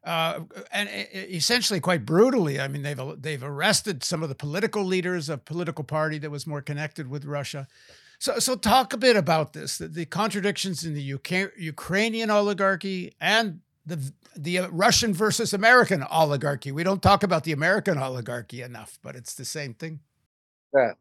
Uh, 0.05 0.41
and 0.71 0.89
essentially 1.15 1.81
quite 1.81 2.05
brutally. 2.05 2.61
I 2.61 2.69
mean, 2.69 2.83
they've 2.83 3.01
they've 3.17 3.43
arrested 3.43 4.05
some 4.05 4.23
of 4.23 4.29
the 4.29 4.35
political 4.35 4.85
leaders 4.85 5.31
of 5.31 5.45
political 5.47 5.83
party 5.83 6.19
that 6.19 6.31
was 6.31 6.47
more 6.47 6.61
connected 6.61 7.09
with 7.09 7.25
Russia. 7.25 7.67
So, 8.19 8.39
so 8.39 8.55
talk 8.55 8.93
a 8.93 8.99
bit 8.99 9.17
about 9.17 9.55
this: 9.55 9.79
the, 9.79 9.89
the 9.89 10.05
contradictions 10.05 10.85
in 10.85 10.95
the 10.95 11.15
UK, 11.15 11.53
Ukrainian 11.57 12.31
oligarchy 12.31 13.15
and 13.21 13.61
the 13.87 14.13
the 14.37 14.59
uh, 14.59 14.69
Russian 14.69 15.15
versus 15.15 15.53
American 15.53 16.03
oligarchy. 16.11 16.73
We 16.73 16.85
don't 16.85 17.03
talk 17.03 17.23
about 17.23 17.45
the 17.45 17.53
American 17.53 17.99
oligarchy 17.99 18.63
enough, 18.63 18.99
but 19.03 19.17
it's 19.17 19.35
the 19.35 19.45
same 19.45 19.75
thing. 19.75 20.01
Yeah. 20.75 20.93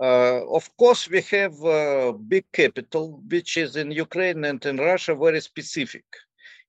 Uh, 0.00 0.44
of 0.52 0.76
course, 0.76 1.08
we 1.08 1.20
have 1.22 1.54
a 1.62 2.12
big 2.12 2.44
capital, 2.52 3.22
which 3.28 3.56
is 3.56 3.76
in 3.76 3.92
Ukraine 3.92 4.44
and 4.44 4.64
in 4.66 4.76
Russia, 4.78 5.14
very 5.14 5.40
specific. 5.40 6.04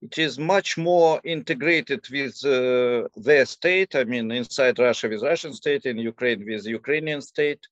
It 0.01 0.17
is 0.17 0.37
much 0.37 0.77
more 0.77 1.19
integrated 1.23 2.07
with 2.09 2.43
uh, 2.45 3.07
their 3.15 3.45
state. 3.45 3.95
I 3.95 4.03
mean, 4.03 4.31
inside 4.31 4.77
Russia 4.79 5.09
with 5.09 5.23
Russian 5.23 5.53
state, 5.53 5.85
in 5.85 5.97
Ukraine 5.97 6.45
with 6.45 6.65
Ukrainian 6.65 7.21
state. 7.21 7.63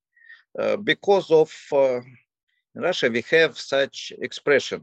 Uh, 0.58 0.78
because 0.78 1.30
of 1.32 1.52
uh, 1.72 2.00
Russia, 2.76 3.10
we 3.10 3.24
have 3.32 3.58
such 3.58 4.14
expression, 4.20 4.82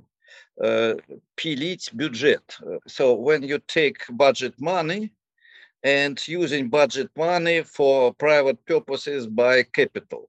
uh, 0.62 0.94
"pilit 1.36 1.90
budget." 1.96 2.56
so 2.86 3.14
when 3.14 3.42
you 3.42 3.58
take 3.66 3.98
budget 4.10 4.54
money 4.60 5.12
and 5.82 6.26
using 6.28 6.68
budget 6.68 7.10
money 7.16 7.62
for 7.62 8.12
private 8.14 8.64
purposes 8.66 9.26
by 9.26 9.62
capital. 9.62 10.28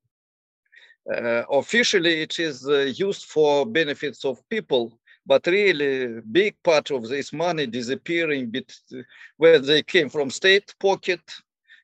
Uh, 1.12 1.44
officially, 1.52 2.22
it 2.22 2.40
is 2.40 2.68
uh, 2.68 2.92
used 2.96 3.26
for 3.26 3.66
benefits 3.66 4.24
of 4.24 4.48
people, 4.50 5.00
but 5.26 5.46
really 5.48 6.22
big 6.32 6.56
part 6.64 6.92
of 6.92 7.08
this 7.08 7.32
money 7.34 7.68
disappearing 7.68 8.50
bit 8.50 8.74
where 9.38 9.60
they 9.60 9.82
came 9.84 10.10
from 10.10 10.30
state 10.30 10.74
pocket 10.80 11.22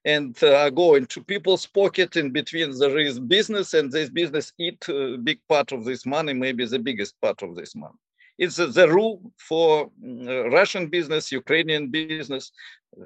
and 0.05 0.41
uh, 0.43 0.69
go 0.69 0.95
into 0.95 1.23
people's 1.23 1.65
pocket 1.65 2.15
in 2.15 2.31
between 2.31 2.77
there 2.77 2.97
is 2.97 3.19
business 3.19 3.73
and 3.73 3.91
this 3.91 4.09
business 4.09 4.53
eat 4.57 4.83
a 4.89 5.17
big 5.17 5.39
part 5.47 5.71
of 5.71 5.85
this 5.85 6.05
money 6.05 6.33
maybe 6.33 6.65
the 6.65 6.79
biggest 6.79 7.19
part 7.21 7.41
of 7.43 7.55
this 7.55 7.75
money 7.75 7.97
it's 8.37 8.57
the 8.57 8.87
rule 8.87 9.31
for 9.37 9.89
mm, 10.03 10.51
Russian 10.51 10.87
business, 10.87 11.31
Ukrainian 11.31 11.89
business, 11.89 12.51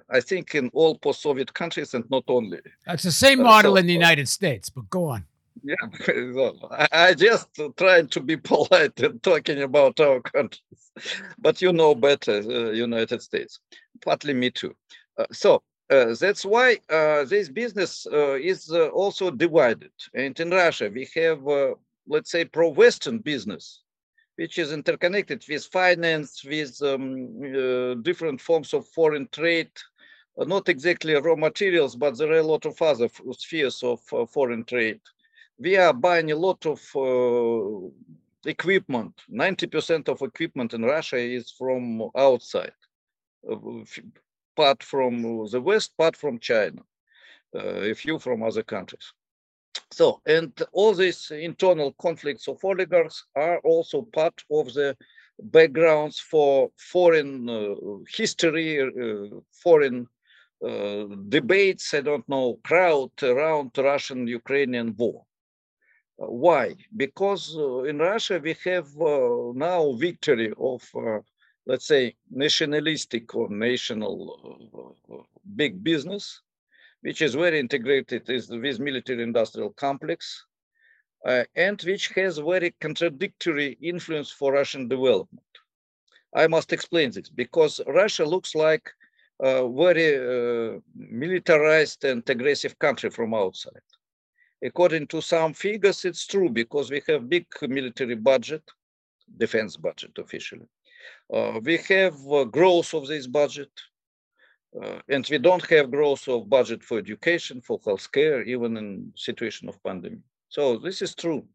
I 0.10 0.20
think 0.20 0.56
in 0.56 0.70
all 0.74 0.98
post-Soviet 0.98 1.54
countries 1.54 1.94
and 1.94 2.04
not 2.10 2.24
only. 2.28 2.60
It's 2.88 3.04
the 3.04 3.12
same 3.12 3.40
uh, 3.40 3.44
model 3.44 3.74
uh, 3.74 3.76
so, 3.76 3.80
in 3.80 3.86
the 3.86 3.94
United 3.94 4.28
States, 4.28 4.70
but 4.70 4.90
go 4.90 5.06
on. 5.06 5.26
Yeah, 5.64 5.76
I, 6.92 7.14
just 7.14 7.48
trying 7.78 8.08
to 8.08 8.20
be 8.22 8.38
polite 8.52 9.00
and 9.00 9.22
talking 9.22 9.62
about 9.62 10.00
our 10.00 10.20
countries, 10.22 10.92
but 11.38 11.62
you 11.62 11.72
know 11.72 11.94
better, 11.94 12.38
uh, 12.40 12.72
United 12.72 13.22
States, 13.22 13.60
partly 14.04 14.34
me 14.34 14.50
too. 14.50 14.76
Uh, 15.18 15.26
so 15.32 15.62
uh, 15.92 16.16
that's 16.20 16.44
why 16.46 16.78
uh, 16.90 17.26
this 17.26 17.50
business 17.50 18.08
uh, 18.12 18.34
is 18.36 18.72
uh, 18.72 18.88
also 18.88 19.30
divided. 19.30 19.92
And 20.16 20.40
in 20.40 20.50
Russia, 20.50 20.90
we 20.92 21.08
have, 21.16 21.42
let's 22.08 22.32
say, 22.32 22.46
pro-Western 22.46 23.20
business, 23.20 23.82
which 24.38 24.58
is 24.58 24.72
interconnected 24.72 25.44
with 25.48 25.66
finance, 25.66 26.44
with 26.44 26.82
um, 26.82 28.02
different 28.02 28.42
forms 28.42 28.74
of 28.74 28.88
foreign 28.88 29.28
trade, 29.32 29.70
not 30.38 30.70
exactly 30.70 31.14
raw 31.14 31.36
materials, 31.36 31.96
but 31.96 32.18
there 32.18 32.32
are 32.32 32.40
a 32.40 32.44
lot 32.44 32.66
of 32.66 32.82
other 32.82 33.10
spheres 33.34 33.84
of 33.84 34.00
foreign 34.32 34.64
trade 34.64 35.00
we 35.62 35.78
are 35.78 35.94
buying 35.94 36.32
a 36.32 36.36
lot 36.36 36.66
of 36.66 36.82
uh, 36.96 37.88
equipment. 38.50 39.14
90% 39.30 40.10
of 40.10 40.22
equipment 40.22 40.74
in 40.74 40.82
Russia 40.82 41.18
is 41.18 41.52
from 41.52 42.10
outside, 42.16 42.74
uh, 43.50 43.58
part 44.56 44.82
from 44.82 45.22
the 45.52 45.62
West, 45.62 45.96
part 45.98 46.16
from 46.18 46.40
China, 46.40 46.82
uh, 47.56 47.92
a 47.92 47.94
few 47.94 48.18
from 48.18 48.42
other 48.42 48.64
countries. 48.64 49.14
So, 49.92 50.22
and 50.26 50.52
all 50.74 50.94
these 50.96 51.32
internal 51.32 51.94
conflicts 51.94 52.48
of 52.48 52.64
oligarchs 52.64 53.26
are 53.36 53.60
also 53.60 54.02
part 54.02 54.44
of 54.50 54.74
the 54.74 54.98
backgrounds 55.44 56.20
for 56.20 56.72
foreign 56.78 57.50
uh, 57.50 57.76
history, 58.10 58.82
uh, 58.82 59.40
foreign 59.52 60.08
uh, 60.68 61.06
debates, 61.30 61.94
I 61.94 62.02
don't 62.02 62.28
know, 62.28 62.60
crowd 62.64 63.12
around 63.22 63.72
Russian-Ukrainian 63.78 64.96
war. 64.98 65.26
Why? 66.28 66.76
Because 66.96 67.58
uh, 67.58 67.84
in 67.84 67.98
Russia 67.98 68.40
we 68.40 68.56
have 68.66 68.90
uh, 69.02 69.54
now 69.56 69.94
victory 69.94 70.54
of, 70.56 70.88
uh, 70.96 71.20
let's 71.66 71.88
say, 71.88 72.16
nationalistic 72.30 73.34
or 73.34 73.50
national 73.50 74.96
big 75.56 75.84
business, 75.84 76.42
which 77.02 77.24
is 77.24 77.34
very 77.34 77.60
integrated 77.60 78.28
with 78.28 78.80
military-industrial 78.80 79.72
complex, 79.72 80.46
uh, 81.26 81.44
and 81.56 81.82
which 81.82 82.10
has 82.10 82.38
very 82.38 82.70
contradictory 82.80 83.78
influence 83.82 84.30
for 84.30 84.54
Russian 84.54 84.88
development. 84.88 85.52
I 86.36 86.46
must 86.46 86.72
explain 86.72 87.10
this 87.12 87.30
because 87.30 87.82
Russia 87.88 88.26
looks 88.26 88.54
like 88.54 88.92
a 89.40 89.68
very 89.68 90.10
uh, 90.18 90.80
militarized 90.96 92.06
and 92.06 92.22
aggressive 92.30 92.78
country 92.78 93.10
from 93.10 93.34
outside 93.34 93.82
according 94.64 95.08
to 95.08 95.22
some 95.22 95.54
figures, 95.54 96.06
it's 96.06 96.26
true 96.26 96.50
because 96.50 96.92
we 96.92 97.02
have 97.08 97.30
big 97.30 97.46
military 97.62 98.16
budget, 98.16 98.64
defense 99.38 99.78
budget 99.78 100.12
officially. 100.18 100.68
Uh, 101.34 101.60
we 101.64 101.78
have 101.78 102.16
uh, 102.32 102.44
growth 102.44 102.94
of 102.94 103.08
this 103.08 103.28
budget, 103.28 103.72
uh, 104.82 105.00
and 105.10 105.28
we 105.30 105.38
don't 105.38 105.66
have 105.68 105.92
growth 105.92 106.28
of 106.28 106.50
budget 106.50 106.84
for 106.84 106.98
education, 106.98 107.62
for 107.62 107.80
healthcare, 107.80 108.46
even 108.46 108.78
in 108.78 109.12
situation 109.16 109.68
of 109.70 109.82
pandemic. 109.84 110.20
So 110.50 110.78
this 110.78 111.02
is 111.02 111.16
true. 111.16 111.46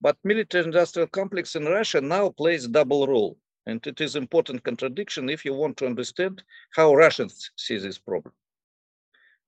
But 0.00 0.16
military-industrial 0.24 1.08
complex 1.08 1.56
in 1.56 1.64
Russia 1.64 2.00
now 2.00 2.30
plays 2.30 2.68
double 2.68 3.06
role. 3.06 3.38
And 3.66 3.84
it 3.84 4.00
is 4.00 4.14
important 4.14 4.62
contradiction 4.62 5.28
if 5.28 5.44
you 5.44 5.52
want 5.52 5.76
to 5.78 5.86
understand 5.86 6.42
how 6.74 6.94
Russians 6.94 7.50
see 7.56 7.78
this 7.78 7.98
problem. 7.98 8.32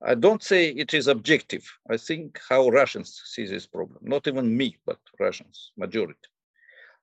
I 0.00 0.14
don't 0.14 0.42
say 0.42 0.68
it 0.68 0.94
is 0.94 1.08
objective. 1.08 1.64
I 1.90 1.96
think 1.96 2.40
how 2.48 2.68
Russians 2.68 3.20
see 3.24 3.46
this 3.46 3.66
problem, 3.66 3.98
not 4.02 4.28
even 4.28 4.56
me, 4.56 4.76
but 4.86 4.98
Russians, 5.18 5.72
majority. 5.76 6.28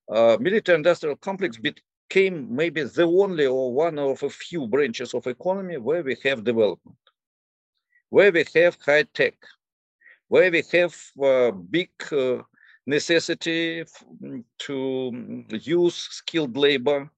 Uh, 0.10 0.38
military 0.40 0.78
industrial 0.78 1.18
complex 1.18 1.58
became 1.58 2.56
maybe 2.56 2.84
the 2.84 3.04
only 3.04 3.48
or 3.48 3.74
one 3.74 4.00
of 4.00 4.24
a 4.24 4.30
few 4.30 4.68
branches 4.68 5.14
of 5.14 5.28
economy 5.28 5.78
where 5.78 6.04
we 6.04 6.16
have 6.24 6.44
development, 6.44 6.98
where 8.10 8.32
we 8.32 8.46
have 8.54 8.78
high 8.86 9.04
tech, 9.14 9.36
where 10.30 10.50
we 10.50 10.64
have 10.72 10.96
uh, 11.22 11.52
big 11.52 11.90
uh, 12.14 12.42
necessity 12.86 13.84
to 14.60 15.44
use 15.50 15.96
skilled 15.96 16.56
labor, 16.56 17.10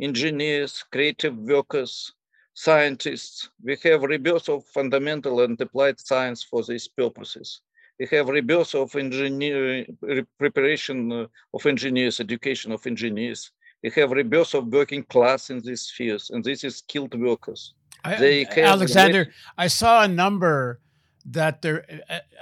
engineers, 0.00 0.84
creative 0.90 1.36
workers, 1.36 2.14
scientists. 2.58 3.50
We 3.62 3.76
have 3.84 4.02
rebirth 4.02 4.48
of 4.48 4.64
fundamental 4.66 5.42
and 5.42 5.60
applied 5.60 6.00
science 6.00 6.42
for 6.42 6.64
these 6.64 6.88
purposes. 6.88 7.60
We 8.00 8.06
have 8.10 8.28
rebirth 8.28 8.74
of 8.74 8.94
engineering, 8.96 9.96
preparation 10.38 11.12
uh, 11.12 11.26
of 11.54 11.66
engineers, 11.66 12.18
education 12.18 12.72
of 12.72 12.84
engineers. 12.86 13.52
We 13.82 13.90
have 13.90 14.10
rebirth 14.10 14.54
of 14.54 14.66
working 14.72 15.04
class 15.04 15.50
in 15.50 15.60
these 15.60 15.82
spheres, 15.82 16.30
and 16.30 16.42
this 16.42 16.64
is 16.64 16.78
skilled 16.78 17.14
workers. 17.20 17.74
I, 18.04 18.16
Alexander, 18.56 19.32
I 19.56 19.68
saw 19.68 20.02
a 20.02 20.08
number 20.08 20.80
that 21.24 21.62
there 21.62 21.84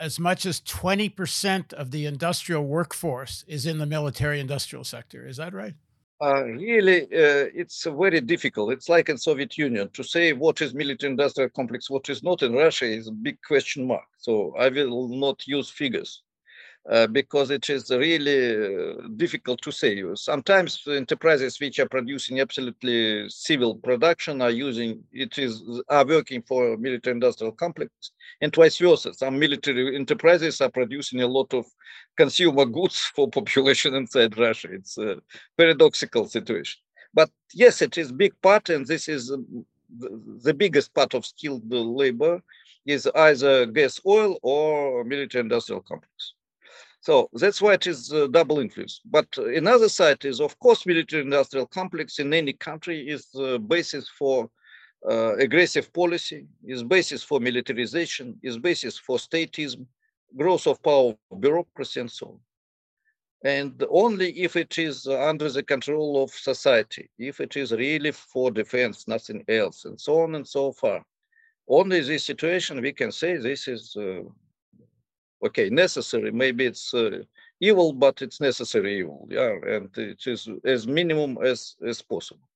as 0.00 0.18
much 0.18 0.46
as 0.46 0.61
20% 0.62 1.72
of 1.74 1.90
the 1.90 2.07
industrial 2.07 2.64
workforce 2.64 3.44
is 3.46 3.66
in 3.66 3.79
the 3.79 3.87
military 3.87 4.40
industrial 4.40 4.85
sector. 4.85 5.26
Is 5.26 5.37
that 5.37 5.52
right? 5.52 5.74
Uh, 6.18 6.44
really, 6.44 7.02
uh, 7.02 7.50
it's 7.55 7.85
very 7.85 8.20
difficult. 8.22 8.72
It's 8.72 8.88
like 8.88 9.11
in 9.11 9.18
Soviet 9.18 9.59
Union 9.59 9.90
to 9.90 10.02
say 10.02 10.33
what 10.33 10.62
is 10.62 10.72
military-industrial 10.72 11.50
complex, 11.50 11.90
what 11.90 12.09
is 12.09 12.22
not 12.22 12.42
in 12.42 12.55
Russia 12.55 12.87
is 12.87 13.09
a 13.09 13.12
big 13.12 13.37
question 13.46 13.87
mark. 13.87 14.07
So 14.16 14.55
I 14.59 14.70
will 14.70 15.09
not 15.09 15.46
use 15.46 15.68
figures. 15.68 16.22
Uh, 16.88 17.05
because 17.09 17.51
it 17.51 17.68
is 17.68 17.90
really 17.90 18.55
uh, 18.55 18.94
difficult 19.16 19.61
to 19.61 19.72
say. 19.72 20.01
Sometimes 20.14 20.81
enterprises 20.87 21.59
which 21.59 21.81
are 21.81 21.88
producing 21.88 22.38
absolutely 22.38 23.29
civil 23.29 23.75
production 23.75 24.40
are 24.40 24.53
using 24.53 25.03
it 25.12 25.37
is 25.37 25.64
are 25.88 26.07
working 26.07 26.42
for 26.42 26.77
military 26.77 27.14
industrial 27.14 27.51
complex, 27.51 27.90
and 28.40 28.55
vice 28.55 28.79
versa. 28.79 29.12
Some 29.14 29.37
military 29.37 29.96
enterprises 29.96 30.61
are 30.61 30.70
producing 30.70 31.22
a 31.22 31.27
lot 31.27 31.53
of 31.55 31.66
consumer 32.16 32.64
goods 32.64 33.01
for 33.16 33.29
population 33.29 33.96
inside 33.96 34.38
Russia. 34.38 34.68
It's 34.70 34.96
a 34.96 35.16
paradoxical 35.59 36.29
situation. 36.29 36.79
But 37.12 37.31
yes, 37.53 37.83
it 37.83 37.99
is 37.99 38.12
big 38.12 38.40
part, 38.42 38.68
and 38.68 38.87
this 38.87 39.09
is 39.09 39.33
um, 39.33 39.66
the 39.88 40.55
biggest 40.55 40.94
part 40.94 41.14
of 41.14 41.27
skilled 41.27 41.64
labor 41.68 42.40
is 42.85 43.09
either 43.12 43.66
gas, 43.66 44.01
oil, 44.07 44.38
or 44.42 45.03
military 45.03 45.42
industrial 45.42 45.81
complex. 45.81 46.35
So 47.07 47.31
that's 47.35 47.62
why 47.62 47.75
it 47.75 47.87
is 47.87 48.12
uh, 48.12 48.27
double 48.27 48.59
influence. 48.59 49.01
But 49.05 49.29
another 49.38 49.88
side 49.88 50.25
is, 50.25 50.40
of 50.40 50.59
course, 50.59 50.85
military-industrial 50.85 51.66
complex 51.66 52.19
in 52.19 52.35
any 52.35 52.53
country 52.53 53.09
is 53.09 53.29
the 53.33 53.61
basis 53.61 54.09
for 54.09 54.51
uh, 55.09 55.37
aggressive 55.37 55.92
policy, 55.92 56.49
is 56.64 56.83
basis 56.83 57.23
for 57.23 57.38
militarization, 57.38 58.37
is 58.42 58.59
basis 58.59 58.99
for 58.99 59.19
statism, 59.19 59.87
growth 60.37 60.66
of 60.66 60.83
power, 60.83 61.14
bureaucracy, 61.38 62.01
and 62.01 62.11
so 62.11 62.27
on. 62.27 62.40
And 63.45 63.85
only 63.88 64.31
if 64.40 64.57
it 64.57 64.77
is 64.77 65.07
under 65.07 65.49
the 65.49 65.62
control 65.62 66.25
of 66.25 66.33
society, 66.33 67.09
if 67.21 67.38
it 67.38 67.57
is 67.57 67.71
really 67.71 68.11
for 68.11 68.51
defense, 68.51 69.07
nothing 69.07 69.45
else, 69.47 69.85
and 69.85 70.01
so 70.01 70.23
on 70.23 70.35
and 70.35 70.49
so 70.49 70.73
far. 70.73 71.05
Only 71.69 72.01
this 72.01 72.25
situation 72.25 72.83
we 72.83 72.92
can 72.92 73.12
say 73.12 73.37
this 73.37 73.69
is 73.69 73.97
uh, 73.97 74.23
okay 75.44 75.68
necessary 75.68 76.31
maybe 76.31 76.66
it's 76.66 76.94
uh, 76.94 77.18
evil 77.61 77.92
but 77.92 78.22
it's 78.22 78.40
necessary 78.40 78.99
evil 78.99 79.27
yeah 79.31 79.55
and 79.66 79.90
it 79.99 80.27
is 80.27 80.49
as 80.64 80.87
minimum 80.87 81.38
as 81.42 81.77
as 81.87 82.03
possible. 82.03 82.49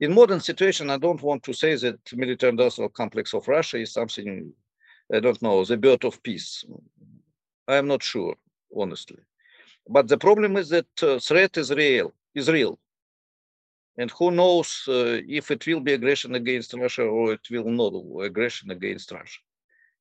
In 0.00 0.14
modern 0.14 0.40
situation 0.40 0.90
i 0.90 0.98
don't 0.98 1.22
want 1.22 1.42
to 1.44 1.52
say 1.52 1.76
that 1.76 2.00
military 2.12 2.50
industrial 2.50 2.90
complex 2.90 3.34
of 3.34 3.46
russia 3.46 3.78
is 3.78 3.92
something 3.92 4.52
i 5.14 5.20
don't 5.20 5.42
know 5.42 5.64
the 5.64 5.76
birth 5.76 6.04
of 6.04 6.22
peace. 6.22 6.64
I 7.68 7.76
am 7.76 7.86
not 7.86 8.02
sure 8.02 8.34
honestly. 8.76 9.22
But 9.88 10.08
the 10.08 10.18
problem 10.18 10.56
is 10.56 10.68
that 10.70 11.02
uh, 11.02 11.18
threat 11.18 11.56
is 11.56 11.70
real 11.70 12.12
is 12.34 12.48
real. 12.50 12.78
And 13.98 14.10
who 14.10 14.30
knows 14.30 14.84
uh, 14.88 15.20
if 15.28 15.50
it 15.50 15.66
will 15.66 15.80
be 15.80 15.92
aggression 15.92 16.34
against 16.34 16.72
russia 16.72 17.02
or 17.02 17.34
it 17.34 17.46
will 17.50 17.70
not 17.70 17.92
aggression 18.24 18.70
against 18.70 19.12
russia 19.12 19.40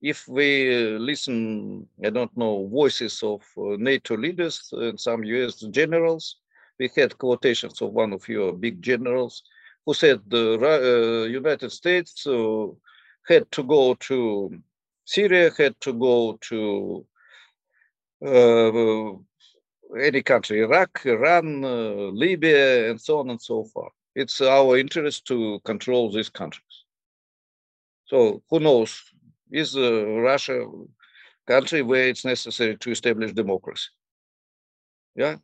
if 0.02 0.28
we 0.28 0.98
listen, 0.98 1.88
I 2.04 2.10
don't 2.10 2.36
know, 2.36 2.68
voices 2.68 3.22
of 3.22 3.42
uh, 3.58 3.78
NATO 3.78 4.18
leaders 4.18 4.70
and 4.72 5.00
some 5.00 5.24
US 5.24 5.60
generals, 5.72 6.38
we 6.80 6.90
had 6.96 7.18
quotations 7.18 7.82
of 7.82 7.92
one 7.94 8.12
of 8.14 8.28
your 8.28 8.54
big 8.54 8.82
generals 8.82 9.44
who 9.86 9.94
said 9.94 10.22
the 10.28 10.58
uh, 10.60 11.26
United 11.28 11.72
States 11.72 12.26
uh, 12.26 12.68
had 13.28 13.52
to 13.52 13.64
go 13.64 13.94
to 13.96 14.60
Syria, 15.06 15.52
had 15.58 15.80
to 15.82 15.94
go 15.94 16.38
to 16.50 17.06
uh, 18.26 19.12
any 20.00 20.22
country, 20.22 20.62
Iraq, 20.62 21.06
Iran, 21.06 21.64
uh, 21.64 22.12
Libya, 22.14 22.90
and 22.90 23.00
so 23.00 23.20
on 23.20 23.30
and 23.30 23.42
so 23.42 23.64
forth. 23.66 23.94
It's 24.16 24.42
our 24.42 24.78
interest 24.78 25.26
to 25.28 25.60
control 25.64 26.12
these 26.12 26.30
countries. 26.30 26.86
So 28.06 28.42
who 28.50 28.60
knows 28.60 29.02
is 29.52 29.76
uh, 29.76 30.06
Russia 30.06 30.66
country 31.48 31.82
where 31.82 32.08
it's 32.08 32.26
necessary 32.26 32.78
to 32.78 32.92
establish 32.92 33.32
democracy. 33.34 33.90
Yeah. 35.16 35.38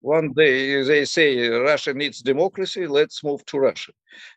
One 0.00 0.32
day 0.34 0.82
they 0.82 1.04
say 1.06 1.48
Russia 1.48 1.94
needs 1.94 2.20
democracy, 2.20 2.86
let's 2.86 3.24
move 3.24 3.44
to 3.46 3.58
Russia. 3.58 3.92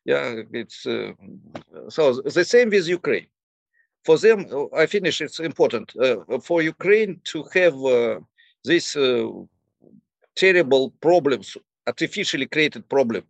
Yeah, 0.05 0.41
it's 0.53 0.85
uh, 0.85 1.11
so 1.89 2.21
the 2.21 2.45
same 2.45 2.69
with 2.69 2.87
Ukraine. 2.87 3.27
For 4.05 4.17
them, 4.17 4.45
I 4.73 4.85
finish, 4.85 5.19
it's 5.19 5.41
important. 5.41 5.93
Uh, 5.97 6.39
for 6.39 6.61
Ukraine 6.61 7.19
to 7.25 7.43
have 7.53 7.75
uh, 7.83 8.19
these 8.63 8.95
uh, 8.95 9.27
terrible 10.35 10.91
problems, 11.01 11.57
artificially 11.85 12.45
created 12.45 12.87
problem 12.87 13.23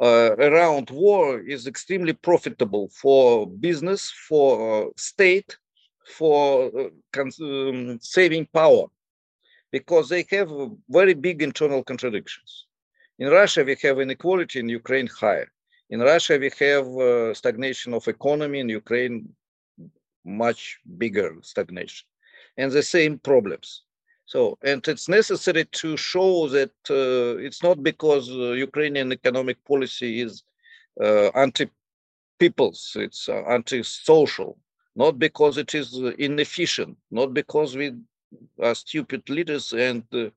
uh, 0.00 0.36
around 0.38 0.90
war 0.90 1.40
is 1.40 1.66
extremely 1.66 2.12
profitable 2.12 2.88
for 2.88 3.46
business, 3.46 4.10
for 4.28 4.86
uh, 4.86 4.88
state, 4.96 5.56
for 6.16 6.70
uh, 6.78 7.22
um, 7.42 7.98
saving 8.00 8.46
power, 8.52 8.86
because 9.70 10.08
they 10.08 10.24
have 10.30 10.50
very 10.88 11.14
big 11.14 11.42
internal 11.42 11.82
contradictions. 11.82 12.66
In 13.18 13.28
Russia, 13.28 13.62
we 13.64 13.76
have 13.82 14.00
inequality, 14.00 14.58
in 14.60 14.68
Ukraine, 14.68 15.06
higher. 15.06 15.50
In 15.90 16.00
Russia, 16.00 16.38
we 16.38 16.50
have 16.58 16.86
uh, 16.86 17.34
stagnation 17.34 17.92
of 17.94 18.08
economy, 18.08 18.60
in 18.60 18.68
Ukraine, 18.68 19.28
much 20.24 20.78
bigger 20.98 21.36
stagnation, 21.42 22.06
and 22.56 22.72
the 22.72 22.82
same 22.82 23.18
problems. 23.18 23.82
So, 24.32 24.56
and 24.62 24.80
it's 24.88 25.10
necessary 25.10 25.66
to 25.82 25.94
show 25.98 26.48
that 26.48 26.72
uh, 26.88 27.36
it's 27.46 27.62
not 27.62 27.82
because 27.82 28.30
uh, 28.30 28.52
Ukrainian 28.68 29.12
economic 29.12 29.62
policy 29.62 30.22
is 30.22 30.42
uh, 30.98 31.28
anti-peoples, 31.44 32.96
it's 32.98 33.28
uh, 33.28 33.42
anti-social, 33.56 34.56
not 34.96 35.18
because 35.18 35.58
it 35.58 35.74
is 35.74 35.88
uh, 36.00 36.12
inefficient, 36.28 36.96
not 37.10 37.34
because 37.34 37.76
we 37.76 37.92
are 38.58 38.74
stupid 38.74 39.28
leaders 39.28 39.74
and 39.74 40.02
uh, 40.14 40.30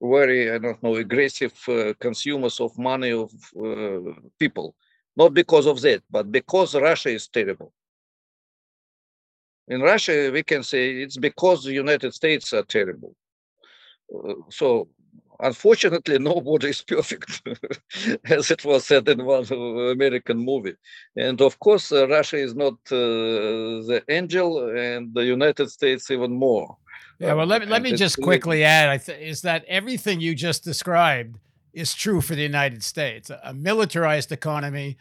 very, 0.00 0.50
I 0.50 0.56
don't 0.56 0.82
know, 0.82 0.94
aggressive 0.96 1.54
consumers 2.00 2.60
of 2.60 2.78
money 2.78 3.12
of 3.12 3.30
people, 4.38 4.74
not 5.16 5.34
because 5.34 5.66
of 5.66 5.82
that, 5.82 6.02
but 6.10 6.32
because 6.32 6.74
Russia 6.74 7.10
is 7.10 7.28
terrible. 7.28 7.74
In 9.68 9.82
Russia, 9.82 10.30
we 10.32 10.42
can 10.42 10.62
say 10.62 10.82
it's 11.02 11.18
because 11.18 11.62
the 11.62 11.74
United 11.74 12.14
States 12.14 12.54
are 12.54 12.62
terrible 12.62 13.14
so 14.50 14.88
unfortunately 15.40 16.18
nobody 16.32 16.68
is 16.68 16.82
perfect 16.82 17.42
as 18.24 18.50
it 18.50 18.64
was 18.64 18.86
said 18.86 19.08
in 19.08 19.24
one 19.24 19.44
american 19.92 20.38
movie. 20.38 20.74
And 21.16 21.40
of 21.40 21.58
course 21.58 21.92
uh, 21.92 22.08
russia 22.08 22.36
is 22.36 22.54
not 22.54 22.74
uh, 22.90 23.82
the 23.90 24.02
angel 24.08 24.76
and 24.76 25.12
the 25.14 25.24
united 25.24 25.70
states 25.70 26.10
even 26.10 26.32
more. 26.32 26.76
Yeah 27.18 27.34
well 27.34 27.46
let 27.46 27.62
me, 27.62 27.66
let 27.66 27.82
me 27.82 27.92
just 27.92 28.20
quickly 28.20 28.64
add 28.64 29.04
th- 29.04 29.20
is 29.20 29.42
that 29.42 29.64
everything 29.66 30.20
you 30.20 30.34
just 30.34 30.64
described 30.64 31.38
is 31.72 31.94
true 31.94 32.20
for 32.20 32.34
the 32.34 32.42
united 32.42 32.82
states. 32.84 33.30
A 33.42 33.52
militarized 33.52 34.30
economy 34.32 34.96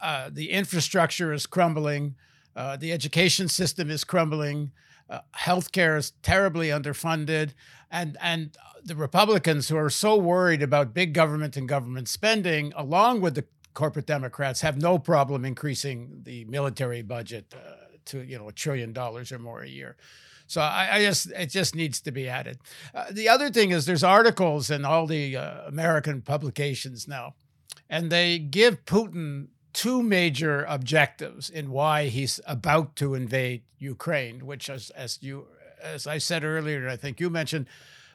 uh, 0.00 0.30
the 0.32 0.50
infrastructure 0.50 1.32
is 1.32 1.46
crumbling 1.46 2.16
uh, 2.54 2.76
the 2.76 2.92
education 2.92 3.48
system 3.48 3.90
is 3.90 4.04
crumbling 4.04 4.72
uh, 5.12 5.20
healthcare 5.36 5.98
is 5.98 6.12
terribly 6.22 6.68
underfunded, 6.68 7.50
and 7.90 8.16
and 8.20 8.56
the 8.82 8.96
Republicans 8.96 9.68
who 9.68 9.76
are 9.76 9.90
so 9.90 10.16
worried 10.16 10.62
about 10.62 10.94
big 10.94 11.12
government 11.12 11.56
and 11.56 11.68
government 11.68 12.08
spending, 12.08 12.72
along 12.74 13.20
with 13.20 13.34
the 13.34 13.44
corporate 13.74 14.06
Democrats, 14.06 14.62
have 14.62 14.80
no 14.80 14.98
problem 14.98 15.44
increasing 15.44 16.22
the 16.24 16.44
military 16.46 17.02
budget 17.02 17.54
uh, 17.54 17.74
to 18.06 18.22
you 18.22 18.38
know 18.38 18.48
a 18.48 18.52
trillion 18.52 18.92
dollars 18.92 19.30
or 19.30 19.38
more 19.38 19.60
a 19.60 19.68
year. 19.68 19.96
So 20.46 20.60
I, 20.60 20.96
I, 20.96 21.02
just 21.02 21.30
it 21.32 21.46
just 21.46 21.74
needs 21.74 22.00
to 22.02 22.10
be 22.10 22.28
added. 22.28 22.58
Uh, 22.94 23.06
the 23.10 23.28
other 23.28 23.50
thing 23.50 23.70
is 23.70 23.84
there's 23.84 24.04
articles 24.04 24.70
in 24.70 24.84
all 24.84 25.06
the 25.06 25.36
uh, 25.36 25.66
American 25.66 26.22
publications 26.22 27.06
now, 27.06 27.34
and 27.88 28.10
they 28.10 28.38
give 28.38 28.84
Putin 28.86 29.48
two 29.72 30.02
major 30.02 30.64
objectives 30.64 31.50
in 31.50 31.70
why 31.70 32.06
he's 32.06 32.40
about 32.46 32.96
to 32.96 33.14
invade 33.14 33.62
Ukraine, 33.78 34.46
which, 34.46 34.68
as, 34.70 34.90
as 34.90 35.18
you 35.22 35.46
as 35.82 36.06
I 36.06 36.18
said 36.18 36.44
earlier, 36.44 36.88
I 36.88 36.96
think 36.96 37.20
you 37.20 37.28
mentioned, 37.28 37.66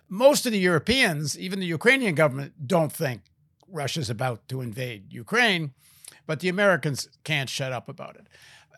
most 0.09 0.45
of 0.45 0.51
the 0.51 0.59
Europeans, 0.59 1.37
even 1.37 1.59
the 1.59 1.65
Ukrainian 1.65 2.15
government, 2.15 2.67
don't 2.67 2.91
think 2.91 3.23
Russia's 3.67 4.09
about 4.09 4.47
to 4.47 4.61
invade 4.61 5.11
Ukraine, 5.11 5.73
but 6.25 6.39
the 6.39 6.49
Americans 6.49 7.09
can't 7.23 7.49
shut 7.49 7.73
up 7.73 7.89
about 7.89 8.15
it. 8.15 8.27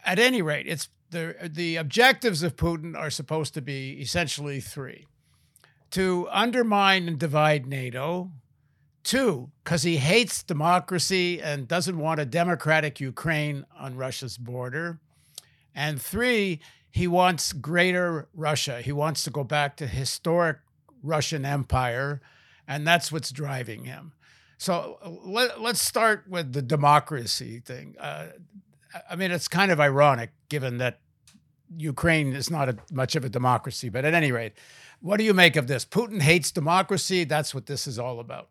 At 0.03 0.19
any 0.19 0.41
rate, 0.41 0.65
it's 0.67 0.89
the 1.11 1.35
the 1.41 1.75
objectives 1.75 2.43
of 2.43 2.55
Putin 2.55 2.97
are 2.97 3.09
supposed 3.09 3.53
to 3.55 3.61
be 3.61 4.01
essentially 4.01 4.59
three: 4.59 5.05
to 5.91 6.27
undermine 6.31 7.07
and 7.07 7.19
divide 7.19 7.67
NATO, 7.67 8.31
Two, 9.03 9.49
because 9.63 9.83
he 9.83 9.97
hates 9.97 10.43
democracy 10.43 11.41
and 11.41 11.67
doesn't 11.67 11.97
want 11.97 12.19
a 12.19 12.25
democratic 12.25 12.99
Ukraine 12.99 13.65
on 13.77 13.95
Russia's 13.95 14.37
border. 14.37 14.99
And 15.73 16.01
three, 16.01 16.59
he 16.91 17.07
wants 17.07 17.53
greater 17.53 18.27
Russia. 18.33 18.81
He 18.81 18.91
wants 18.91 19.23
to 19.23 19.29
go 19.29 19.43
back 19.43 19.77
to 19.77 19.87
historic 19.87 20.57
Russian 21.01 21.45
Empire, 21.45 22.21
and 22.67 22.85
that's 22.85 23.11
what's 23.11 23.31
driving 23.31 23.85
him. 23.85 24.13
So 24.57 24.97
let, 25.23 25.57
us 25.57 25.81
start 25.81 26.25
with 26.27 26.51
the 26.51 26.61
democracy 26.61 27.61
thing. 27.61 27.95
Uh, 27.97 28.27
I 29.09 29.15
mean, 29.15 29.31
it's 29.31 29.47
kind 29.47 29.71
of 29.71 29.79
ironic 29.79 30.31
given 30.49 30.77
that 30.79 30.99
Ukraine 31.77 32.33
is 32.33 32.49
not 32.49 32.67
a, 32.67 32.77
much 32.91 33.15
of 33.15 33.23
a 33.23 33.29
democracy, 33.29 33.87
but 33.87 34.03
at 34.03 34.13
any 34.13 34.31
rate, 34.31 34.53
what 35.01 35.17
do 35.17 35.23
you 35.23 35.33
make 35.33 35.55
of 35.55 35.67
this? 35.67 35.85
Putin 35.85 36.21
hates 36.21 36.51
democracy. 36.51 37.23
That's 37.23 37.55
what 37.55 37.67
this 37.67 37.87
is 37.87 37.97
all 37.97 38.19
about. 38.19 38.49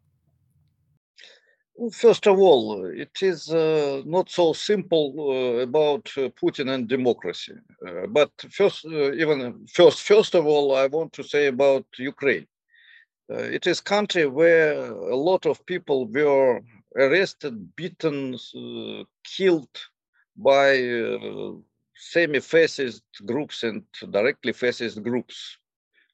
First 1.92 2.26
of 2.26 2.38
all, 2.40 2.84
it 2.86 3.22
is 3.22 3.50
uh, 3.50 4.02
not 4.04 4.28
so 4.30 4.52
simple 4.52 5.14
uh, 5.16 5.62
about 5.62 6.10
uh, 6.16 6.28
Putin 6.30 6.74
and 6.74 6.88
democracy. 6.88 7.52
Uh, 7.86 8.06
but 8.08 8.32
first, 8.50 8.84
uh, 8.84 9.12
even 9.12 9.64
first, 9.72 10.02
first 10.02 10.34
of 10.34 10.44
all, 10.44 10.74
I 10.74 10.86
want 10.86 11.12
to 11.14 11.22
say 11.22 11.46
about 11.46 11.86
Ukraine. 11.96 12.46
Uh, 13.30 13.36
it 13.58 13.66
is 13.66 13.80
a 13.80 13.84
country 13.84 14.26
where 14.26 14.90
a 14.90 15.16
lot 15.16 15.46
of 15.46 15.64
people 15.66 16.06
were 16.08 16.60
arrested, 16.96 17.76
beaten, 17.76 18.36
killed 19.24 19.76
by 20.36 20.68
semi-fascist 21.94 23.02
groups 23.24 23.62
and 23.62 23.84
directly 24.10 24.52
fascist 24.52 25.02
groups, 25.02 25.58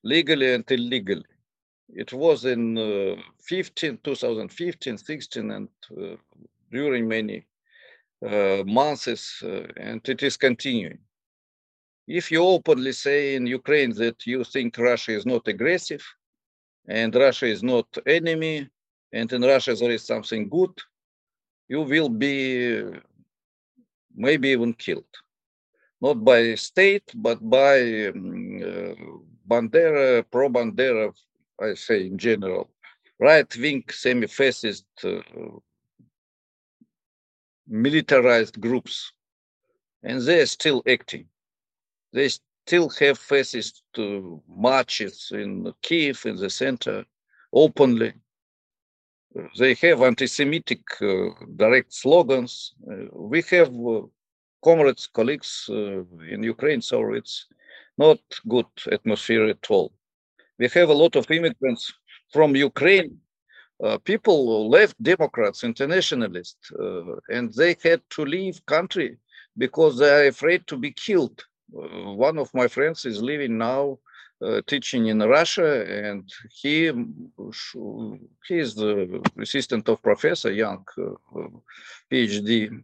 legally 0.02 0.52
and 0.54 0.70
illegally. 0.70 1.24
It 1.88 2.12
was 2.12 2.44
in 2.44 2.78
uh, 2.78 3.16
15, 3.42 3.98
2015, 4.02 4.98
16, 4.98 5.50
and 5.50 5.68
uh, 5.96 6.16
during 6.72 7.06
many 7.06 7.46
uh, 8.26 8.62
months, 8.64 9.42
uh, 9.42 9.66
and 9.76 10.00
it 10.08 10.22
is 10.22 10.36
continuing. 10.36 10.98
If 12.06 12.30
you 12.30 12.42
openly 12.42 12.92
say 12.92 13.34
in 13.34 13.46
Ukraine 13.46 13.94
that 13.96 14.26
you 14.26 14.44
think 14.44 14.78
Russia 14.78 15.12
is 15.12 15.26
not 15.26 15.46
aggressive, 15.48 16.04
and 16.88 17.14
Russia 17.14 17.46
is 17.46 17.62
not 17.62 17.86
enemy, 18.06 18.68
and 19.12 19.32
in 19.32 19.42
Russia 19.42 19.74
there 19.74 19.90
is 19.90 20.04
something 20.04 20.48
good, 20.48 20.76
you 21.68 21.82
will 21.82 22.08
be 22.08 22.82
maybe 24.14 24.48
even 24.50 24.74
killed. 24.74 25.14
Not 26.00 26.24
by 26.24 26.54
state, 26.56 27.10
but 27.14 27.38
by 27.48 28.08
um, 28.08 28.62
uh, 28.62 28.94
Bandera, 29.48 30.24
pro-Bandera 30.30 31.14
I 31.60 31.74
say 31.74 32.06
in 32.06 32.18
general, 32.18 32.70
right-wing 33.18 33.84
semi-fascist 33.88 34.86
uh, 35.04 35.20
militarized 37.66 38.60
groups, 38.60 39.12
and 40.02 40.20
they're 40.20 40.46
still 40.46 40.82
acting. 40.86 41.26
They 42.12 42.28
still 42.28 42.88
have 43.00 43.18
fascist 43.18 43.82
uh, 43.96 44.20
marches 44.48 45.30
in 45.32 45.72
Kiev, 45.82 46.26
in 46.26 46.36
the 46.36 46.50
center, 46.50 47.04
openly. 47.52 48.14
They 49.58 49.74
have 49.74 50.02
anti-Semitic 50.02 50.82
uh, 51.02 51.30
direct 51.56 51.92
slogans. 51.92 52.74
Uh, 52.88 53.06
we 53.12 53.42
have 53.50 53.68
uh, 53.68 54.02
comrades, 54.62 55.06
colleagues 55.06 55.66
uh, 55.68 56.02
in 56.28 56.42
Ukraine, 56.42 56.82
so 56.82 57.14
it's 57.14 57.46
not 57.96 58.18
good 58.48 58.66
atmosphere 58.90 59.46
at 59.46 59.70
all 59.70 59.92
we 60.58 60.68
have 60.68 60.88
a 60.88 60.94
lot 61.02 61.16
of 61.16 61.30
immigrants 61.30 61.92
from 62.32 62.54
Ukraine. 62.56 63.18
Uh, 63.82 63.98
people 63.98 64.68
left 64.68 65.02
Democrats, 65.02 65.64
internationalists, 65.64 66.70
uh, 66.72 67.16
and 67.28 67.52
they 67.54 67.76
had 67.82 68.00
to 68.10 68.24
leave 68.24 68.64
country 68.66 69.18
because 69.58 69.98
they 69.98 70.10
are 70.10 70.28
afraid 70.28 70.66
to 70.66 70.76
be 70.76 70.92
killed. 70.92 71.42
Uh, 71.76 72.12
one 72.12 72.38
of 72.38 72.52
my 72.54 72.68
friends 72.68 73.04
is 73.04 73.20
living 73.22 73.58
now 73.58 73.98
uh, 74.44 74.60
teaching 74.66 75.06
in 75.06 75.18
Russia, 75.20 75.84
and 76.06 76.28
he 76.60 76.92
he 78.48 78.58
is 78.58 78.74
the 78.74 79.20
assistant 79.40 79.88
of 79.88 80.02
professor, 80.02 80.52
young 80.52 80.84
uh, 80.98 81.48
PhD 82.10 82.82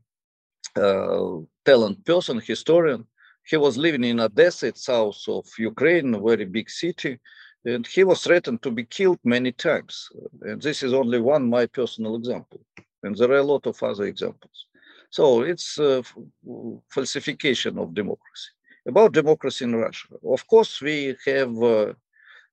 uh, 0.77 1.41
talent 1.65 2.05
person, 2.05 2.41
historian. 2.41 3.05
He 3.47 3.57
was 3.57 3.77
living 3.77 4.05
in 4.05 4.21
Odessa, 4.21 4.73
south 4.75 5.23
of 5.29 5.47
Ukraine, 5.59 6.15
a 6.15 6.21
very 6.21 6.45
big 6.45 6.71
city, 6.71 7.19
and 7.65 7.87
he 7.87 8.05
was 8.05 8.23
threatened 8.23 8.63
to 8.63 8.71
be 8.71 8.85
killed 8.85 9.19
many 9.25 9.53
times. 9.53 10.09
And 10.43 10.61
this 10.61 10.83
is 10.83 10.93
only 10.93 11.21
one 11.21 11.49
my 11.49 11.67
personal 11.67 12.17
example, 12.17 12.61
and 13.03 13.17
there 13.17 13.31
are 13.31 13.39
a 13.39 13.43
lot 13.43 13.67
of 13.67 13.83
other 13.83 14.05
examples. 14.05 14.67
So 15.11 15.43
it's 15.43 15.79
a 15.79 16.05
falsification 16.89 17.79
of 17.79 17.95
democracy. 17.95 18.51
About 18.87 19.13
democracy 19.13 19.65
in 19.65 19.77
Russia, 19.77 20.09
of 20.25 20.47
course, 20.47 20.81
we 20.81 21.17
have 21.27 21.63
uh, 21.63 21.93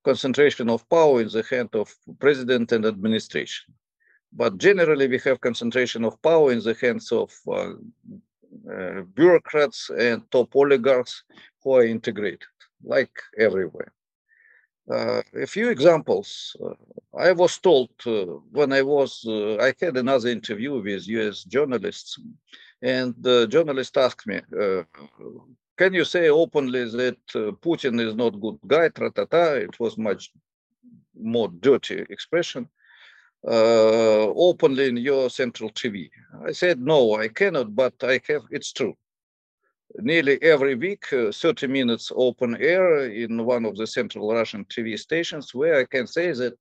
concentration 0.03 0.69
of 0.69 0.87
power 0.89 1.21
in 1.21 1.29
the 1.29 1.43
hand 1.49 1.69
of 1.73 1.93
president 2.19 2.71
and 2.71 2.85
administration. 2.85 3.73
But 4.33 4.57
generally, 4.57 5.07
we 5.07 5.19
have 5.19 5.39
concentration 5.39 6.03
of 6.03 6.21
power 6.21 6.51
in 6.51 6.61
the 6.61 6.73
hands 6.73 7.11
of 7.11 7.31
uh, 7.47 7.73
uh, 8.73 9.01
bureaucrats 9.15 9.89
and 9.89 10.29
top 10.31 10.53
oligarchs 10.55 11.23
who 11.63 11.75
are 11.75 11.85
integrated, 11.85 12.43
like 12.83 13.15
everywhere. 13.37 13.93
Uh, 14.89 15.21
a 15.35 15.45
few 15.45 15.69
examples. 15.69 16.55
Uh, 16.63 16.73
I 17.17 17.33
was 17.33 17.57
told 17.57 17.89
uh, 18.05 18.25
when 18.51 18.71
I 18.71 18.81
was, 18.81 19.25
uh, 19.27 19.57
I 19.57 19.73
had 19.81 19.97
another 19.97 20.29
interview 20.29 20.81
with 20.81 21.07
US 21.07 21.43
journalists, 21.43 22.17
and 22.81 23.13
the 23.19 23.47
journalist 23.47 23.97
asked 23.97 24.25
me, 24.27 24.39
uh, 24.57 24.83
Can 25.77 25.93
you 25.93 26.05
say 26.05 26.29
openly 26.29 26.85
that 26.85 27.17
Putin 27.61 27.99
is 27.99 28.15
not 28.15 28.39
good 28.39 28.59
guy? 28.65 28.87
Tra-ta-ta. 28.89 29.53
It 29.55 29.77
was 29.79 29.97
much 29.97 30.31
more 31.13 31.49
dirty 31.59 32.05
expression. 32.09 32.69
openly 33.43 34.87
in 34.87 34.97
your 34.97 35.29
central 35.29 35.69
TV. 35.71 36.09
I 36.45 36.53
said, 36.53 36.79
No, 36.79 37.15
I 37.15 37.27
cannot, 37.27 37.75
but 37.75 37.93
I 38.03 38.21
have, 38.29 38.43
it's 38.51 38.71
true 38.71 38.95
nearly 39.97 40.41
every 40.41 40.75
week, 40.75 41.11
uh, 41.13 41.31
30 41.31 41.67
minutes 41.67 42.11
open 42.15 42.57
air 42.59 43.09
in 43.09 43.45
one 43.45 43.65
of 43.65 43.75
the 43.77 43.87
central 43.87 44.31
Russian 44.33 44.65
TV 44.65 44.97
stations, 44.97 45.53
where 45.53 45.79
I 45.79 45.85
can 45.85 46.07
say 46.07 46.31
that 46.31 46.57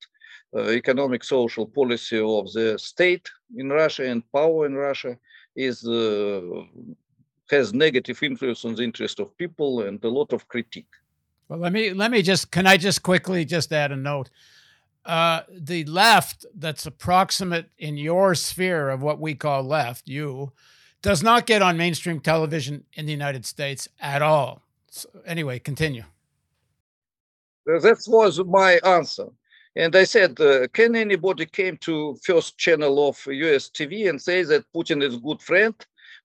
uh, 0.54 0.70
economic 0.70 1.24
social 1.24 1.66
policy 1.66 2.18
of 2.18 2.52
the 2.52 2.78
state 2.78 3.28
in 3.56 3.70
Russia 3.70 4.08
and 4.08 4.22
power 4.32 4.66
in 4.66 4.74
Russia 4.74 5.18
is 5.54 5.86
uh, 5.86 6.40
has 7.50 7.72
negative 7.72 8.22
influence 8.22 8.64
on 8.64 8.74
the 8.74 8.82
interest 8.82 9.20
of 9.20 9.36
people 9.38 9.82
and 9.82 10.02
a 10.04 10.08
lot 10.08 10.32
of 10.32 10.48
critique. 10.48 10.92
Well, 11.48 11.60
let 11.60 11.72
me 11.72 11.92
let 11.92 12.10
me 12.10 12.22
just 12.22 12.50
can 12.50 12.66
I 12.66 12.76
just 12.76 13.02
quickly 13.02 13.44
just 13.44 13.72
add 13.72 13.92
a 13.92 13.96
note. 13.96 14.30
Uh, 15.04 15.42
the 15.48 15.84
left 15.84 16.44
that's 16.54 16.84
approximate 16.84 17.70
in 17.78 17.96
your 17.96 18.34
sphere 18.34 18.88
of 18.88 19.02
what 19.02 19.20
we 19.20 19.36
call 19.36 19.62
left, 19.62 20.08
you, 20.08 20.52
does 21.02 21.22
not 21.22 21.46
get 21.46 21.62
on 21.62 21.76
mainstream 21.76 22.20
television 22.20 22.84
in 22.94 23.06
the 23.06 23.12
United 23.12 23.46
States 23.46 23.88
at 24.00 24.22
all. 24.22 24.62
So 24.90 25.08
anyway, 25.24 25.58
continue. 25.58 26.04
That 27.66 28.02
was 28.06 28.42
my 28.44 28.80
answer. 28.84 29.28
And 29.74 29.94
I 29.94 30.04
said, 30.04 30.40
uh, 30.40 30.68
can 30.68 30.96
anybody 30.96 31.44
came 31.44 31.76
to 31.78 32.16
first 32.24 32.56
channel 32.56 33.08
of 33.08 33.18
US 33.26 33.68
TV 33.68 34.08
and 34.08 34.20
say 34.20 34.42
that 34.44 34.64
Putin 34.74 35.02
is 35.02 35.18
good 35.18 35.42
friend, 35.42 35.74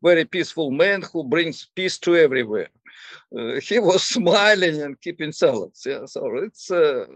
very 0.02 0.24
peaceful 0.24 0.72
man 0.72 1.02
who 1.12 1.26
brings 1.26 1.68
peace 1.76 1.98
to 2.00 2.16
everywhere? 2.16 2.70
Uh, 3.38 3.60
he 3.60 3.80
was 3.80 4.04
smiling 4.18 4.82
and 4.82 5.02
keeping 5.02 5.34
silence. 5.34 5.84
Yeah, 5.86 6.06
so 6.06 6.38
it's 6.38 6.72
uh, 6.72 7.08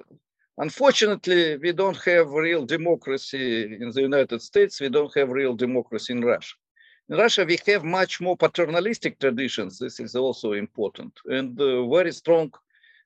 unfortunately 0.58 1.58
we 1.58 1.72
don't 1.72 2.02
have 2.04 2.30
real 2.32 2.66
democracy 2.66 3.64
in 3.82 3.92
the 3.92 4.02
United 4.02 4.42
States. 4.42 4.82
We 4.82 4.90
don't 4.90 5.16
have 5.16 5.30
real 5.30 5.56
democracy 5.56 6.14
in 6.14 6.22
Russia. 6.22 6.56
In 7.08 7.18
Russia, 7.18 7.46
we 7.46 7.60
have 7.68 7.84
much 7.84 8.20
more 8.20 8.36
paternalistic 8.36 9.20
traditions. 9.20 9.78
This 9.78 10.00
is 10.00 10.16
also 10.16 10.54
important 10.54 11.14
and 11.26 11.60
uh, 11.62 11.88
very 11.88 12.12
strong 12.12 12.52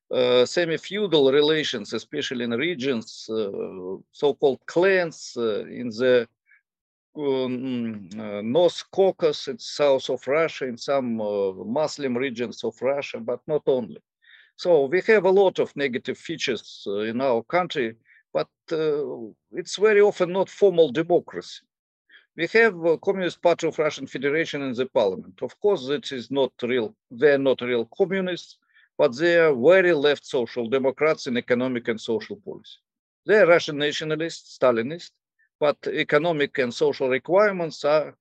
uh, 0.09 0.45
semi-feudal 0.45 1.33
relations, 1.33 1.91
especially 1.91 2.45
in 2.45 2.51
regions, 2.51 3.29
uh, 3.29 3.97
so-called 4.13 4.65
clans 4.65 5.33
uh, 5.35 5.65
in 5.65 5.89
the 5.89 6.29
um, 7.17 8.09
uh, 8.17 8.41
North 8.41 8.83
Caucasus, 8.91 9.49
it's 9.49 9.75
south 9.75 10.09
of 10.09 10.25
Russia, 10.25 10.65
in 10.65 10.77
some 10.77 11.19
uh, 11.19 11.51
Muslim 11.51 12.15
regions 12.15 12.63
of 12.63 12.81
Russia, 12.81 13.19
but 13.19 13.41
not 13.47 13.63
only. 13.67 14.01
So 14.55 14.85
we 14.85 15.01
have 15.07 15.25
a 15.25 15.31
lot 15.31 15.59
of 15.59 15.75
negative 15.75 16.17
features 16.17 16.87
in 16.87 17.19
our 17.19 17.43
country, 17.43 17.95
but 18.33 18.47
it's 19.51 19.75
very 19.75 20.01
often 20.01 20.31
not 20.31 20.49
formal 20.49 20.91
democracy 20.91 21.65
we 22.39 22.47
have 22.53 22.85
a 22.85 22.97
Communist 22.97 23.41
Party 23.41 23.67
of 23.67 23.77
Russian 23.77 24.07
Federation 24.07 24.61
in 24.61 24.73
the 24.73 24.85
parliament. 24.85 25.41
Of 25.41 25.59
course, 25.59 25.89
it 25.89 26.09
is 26.13 26.31
not 26.31 26.53
real, 26.63 26.95
they're 27.11 27.37
not 27.37 27.59
real 27.59 27.83
communists, 27.97 28.57
but 28.97 29.13
they 29.17 29.35
are 29.35 29.53
very 29.53 29.91
left 29.91 30.25
social 30.25 30.69
democrats 30.69 31.27
in 31.27 31.35
economic 31.35 31.89
and 31.89 31.99
social 31.99 32.37
policy. 32.37 32.77
They 33.25 33.39
are 33.39 33.45
Russian 33.45 33.77
nationalists, 33.77 34.57
Stalinists, 34.57 35.17
but 35.59 35.75
economic 35.91 36.57
and 36.59 36.73
social 36.73 37.09
requirements 37.09 37.83
are 37.83 38.15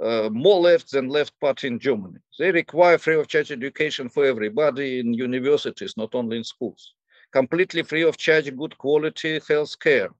uh, 0.00 0.28
more 0.30 0.60
left 0.60 0.92
than 0.92 1.08
left 1.08 1.32
party 1.40 1.66
in 1.66 1.80
Germany. 1.80 2.20
They 2.38 2.52
require 2.52 2.98
free 2.98 3.16
of 3.16 3.26
charge 3.26 3.50
education 3.50 4.08
for 4.08 4.24
everybody 4.24 5.00
in 5.00 5.12
universities, 5.12 5.96
not 5.96 6.14
only 6.14 6.36
in 6.36 6.44
schools. 6.44 6.94
Completely 7.32 7.82
free 7.82 8.04
of 8.04 8.16
charge, 8.16 8.56
good 8.56 8.78
quality 8.78 9.40
health 9.48 9.76
care 9.80 10.10
uh, 10.10 10.12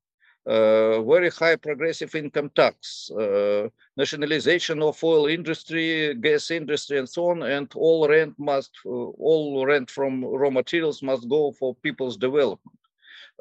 very 0.46 1.30
high 1.30 1.56
progressive 1.56 2.14
income 2.14 2.50
tax, 2.54 3.10
uh, 3.10 3.68
nationalization 3.96 4.82
of 4.82 5.02
oil 5.02 5.26
industry, 5.26 6.14
gas 6.14 6.50
industry, 6.50 6.98
and 6.98 7.08
so 7.08 7.30
on, 7.30 7.42
and 7.42 7.72
all 7.74 8.08
rent 8.08 8.34
must, 8.38 8.70
uh, 8.86 8.88
all 8.88 9.66
rent 9.66 9.90
from 9.90 10.24
raw 10.24 10.50
materials 10.50 11.02
must 11.02 11.28
go 11.28 11.52
for 11.52 11.74
people's 11.76 12.16
development, 12.16 12.78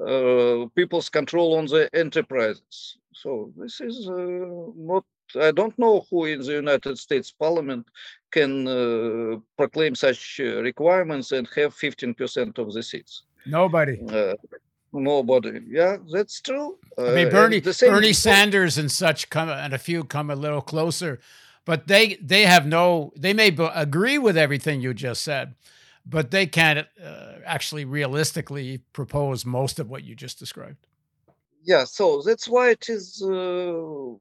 uh, 0.02 0.68
people's 0.76 1.10
control 1.10 1.56
on 1.56 1.66
the 1.66 1.90
enterprises. 1.94 2.98
So 3.14 3.52
this 3.56 3.82
is 3.82 4.10
uh, 4.10 4.72
not. 4.76 5.06
I 5.42 5.52
don't 5.52 5.78
know 5.80 6.06
who 6.10 6.26
in 6.26 6.42
the 6.42 6.54
United 6.54 7.00
States 7.00 7.32
Parliament 7.32 7.88
can 8.32 8.68
uh, 8.68 9.38
proclaim 9.58 9.96
such 9.96 10.40
requirements 10.40 11.32
and 11.32 11.48
have 11.56 11.74
15% 11.74 12.60
of 12.60 12.74
the 12.74 12.84
seats. 12.84 13.24
Nobody 13.48 13.98
nobody. 14.96 15.62
Yeah, 15.68 15.98
that's 16.12 16.42
true. 16.42 16.78
I 17.08 17.12
mean, 17.12 17.28
uh, 17.28 17.32
Bernie, 17.32 17.62
Bernie 17.62 18.14
Sanders 18.14 18.78
and 18.78 18.92
such 18.92 19.30
come, 19.30 19.50
and 19.50 19.74
a 19.74 19.78
few 19.78 20.04
come 20.04 20.32
a 20.32 20.36
little 20.36 20.62
closer, 20.62 21.20
but 21.66 21.88
they 21.88 22.16
they 22.16 22.46
have 22.46 22.66
no. 22.66 23.14
They 23.16 23.34
may 23.34 23.52
b- 23.52 23.70
agree 23.74 24.18
with 24.18 24.38
everything 24.38 24.82
you 24.82 24.94
just 24.94 25.24
said, 25.24 25.56
but 26.06 26.32
they 26.32 26.48
can't 26.48 26.88
uh, 27.04 27.34
actually 27.46 27.86
realistically 27.86 28.80
propose 28.94 29.46
most 29.46 29.80
of 29.80 29.90
what 29.90 30.04
you 30.04 30.16
just 30.16 30.40
described. 30.40 30.88
Yeah, 31.64 31.84
so 31.86 32.22
that's 32.24 32.48
why 32.48 32.72
it 32.72 32.90
is 32.90 33.22
uh, 33.24 34.14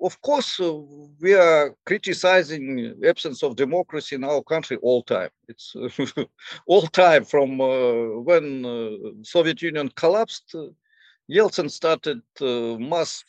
of 0.00 0.20
course, 0.20 0.60
uh, 0.60 0.74
we 1.20 1.34
are 1.34 1.74
criticizing 1.84 2.94
absence 3.04 3.42
of 3.42 3.56
democracy 3.56 4.16
in 4.16 4.24
our 4.24 4.42
country 4.42 4.76
all 4.82 5.02
time. 5.02 5.30
It's 5.48 5.74
uh, 5.76 6.24
all 6.66 6.82
time 6.82 7.24
from 7.24 7.60
uh, 7.60 8.20
when 8.20 8.64
uh, 8.64 8.90
Soviet 9.22 9.62
Union 9.62 9.88
collapsed. 9.94 10.54
Uh, 10.54 10.68
Yeltsin 11.30 11.70
started 11.70 12.20
uh, 12.40 12.78
mass, 12.78 13.24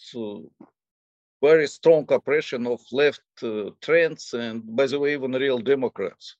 very 1.41 1.67
strong 1.67 2.05
oppression 2.09 2.67
of 2.67 2.79
left 2.91 3.21
trends, 3.81 4.33
and 4.33 4.63
by 4.75 4.85
the 4.85 4.99
way, 4.99 5.13
even 5.13 5.31
real 5.31 5.57
Democrats. 5.57 6.35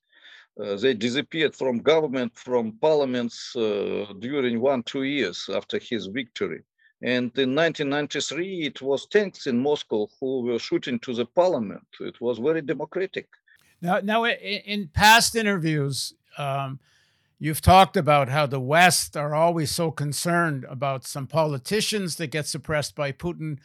they 0.56 0.94
disappeared 0.94 1.54
from 1.54 1.78
government, 1.78 2.32
from 2.36 2.78
parliaments 2.80 3.52
during 4.20 4.60
one, 4.60 4.82
two 4.84 5.02
years 5.02 5.50
after 5.52 5.78
his 5.78 6.06
victory. 6.06 6.62
And 7.00 7.30
in 7.38 7.54
1993, 7.54 8.66
it 8.66 8.82
was 8.82 9.06
tanks 9.06 9.46
in 9.46 9.58
Moscow 9.58 10.08
who 10.18 10.42
were 10.42 10.58
shooting 10.58 10.98
to 11.00 11.14
the 11.14 11.26
parliament. 11.26 11.86
It 12.00 12.20
was 12.20 12.38
very 12.38 12.60
democratic. 12.60 13.28
Now, 13.80 14.00
now 14.02 14.26
in 14.26 14.88
past 14.92 15.36
interviews, 15.36 16.14
um, 16.36 16.80
you've 17.38 17.60
talked 17.60 17.96
about 17.96 18.28
how 18.28 18.46
the 18.46 18.58
West 18.58 19.16
are 19.16 19.34
always 19.34 19.70
so 19.70 19.92
concerned 19.92 20.66
about 20.68 21.06
some 21.06 21.28
politicians 21.28 22.16
that 22.16 22.28
get 22.28 22.46
suppressed 22.46 22.96
by 22.96 23.12
Putin 23.12 23.58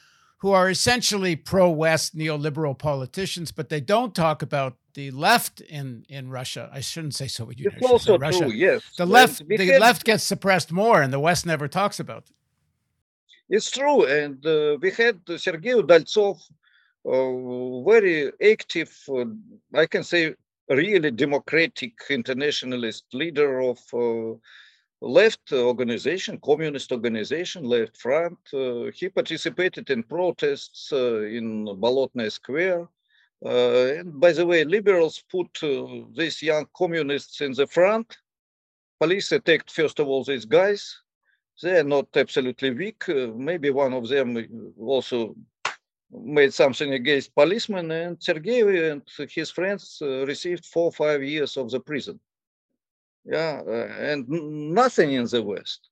who 0.44 0.52
are 0.52 0.70
essentially 0.70 1.36
pro-West 1.38 2.16
neoliberal 2.16 2.78
politicians, 2.78 3.52
but 3.52 3.70
they 3.70 3.80
don't 3.80 4.14
talk 4.14 4.42
about 4.42 4.76
the 4.94 5.10
left 5.10 5.62
in, 5.62 6.06
in 6.10 6.30
Russia. 6.30 6.70
I 6.72 6.82
shouldn't 6.82 7.16
say 7.16 7.28
Soviet 7.28 7.60
Union. 7.60 7.80
It's 7.82 7.90
also 7.90 8.20
Russia. 8.20 8.42
true, 8.42 8.52
yes. 8.52 8.84
The 8.98 9.06
left, 9.06 9.48
the 9.48 9.80
left 9.80 10.04
gets 10.04 10.24
suppressed 10.24 10.72
more, 10.72 11.02
and 11.02 11.14
the 11.14 11.20
West 11.20 11.46
never 11.46 11.68
talks 11.68 12.00
about 12.00 12.24
it. 12.30 12.36
It's 13.50 13.70
true, 13.70 14.06
and 14.06 14.46
uh, 14.46 14.78
we 14.82 14.92
had 14.92 15.20
Sergei 15.38 15.74
Udaltsov, 15.74 16.40
uh, 17.06 17.82
very 17.90 18.32
active, 18.42 18.92
uh, 19.10 19.26
I 19.76 19.86
can 19.86 20.04
say, 20.04 20.36
really 20.70 21.12
democratic 21.12 21.94
internationalist 22.10 23.06
leader 23.14 23.60
of 23.60 23.80
uh, 23.94 24.38
left 25.02 25.52
organization, 25.52 26.40
communist 26.40 26.92
organization, 26.92 27.66
Left 27.66 27.98
Front. 27.98 28.38
Uh, 28.54 28.92
he 28.96 29.10
participated 29.10 29.90
in 29.90 30.04
protests 30.04 30.92
uh, 30.94 31.22
in 31.24 31.66
Bolotnaya 31.66 32.32
Square 32.32 32.88
and 33.46 34.20
by 34.20 34.32
the 34.32 34.46
way, 34.46 34.64
liberals 34.64 35.24
put 35.30 35.60
these 36.16 36.42
young 36.42 36.66
communists 36.76 37.42
in 37.42 37.52
the 37.54 37.68
front. 37.68 38.18
Police 39.00 39.32
attacked, 39.34 39.72
first 39.72 40.00
of 40.00 40.08
all, 40.08 40.24
these 40.24 40.46
guys. 40.46 41.03
They 41.62 41.80
are 41.80 41.84
not 41.84 42.08
absolutely 42.16 42.72
weak. 42.72 43.08
Uh, 43.08 43.28
maybe 43.36 43.70
one 43.70 43.94
of 43.94 44.08
them 44.08 44.74
also 44.80 45.36
made 46.12 46.54
something 46.54 46.94
against 46.94 47.36
policemen, 47.36 47.92
and 47.92 48.22
Sergei 48.22 48.92
and 48.92 49.02
his 49.30 49.50
friends 49.50 50.00
uh, 50.02 50.26
received 50.26 50.66
four 50.66 50.86
or 50.86 50.92
five 50.92 51.24
years 51.24 51.58
of 51.58 51.72
the 51.72 51.80
prison. 51.80 52.20
Yeah, 53.26 53.62
uh, 53.66 53.88
and 54.00 54.28
nothing 54.28 55.14
in 55.14 55.26
the 55.26 55.42
West. 55.42 55.90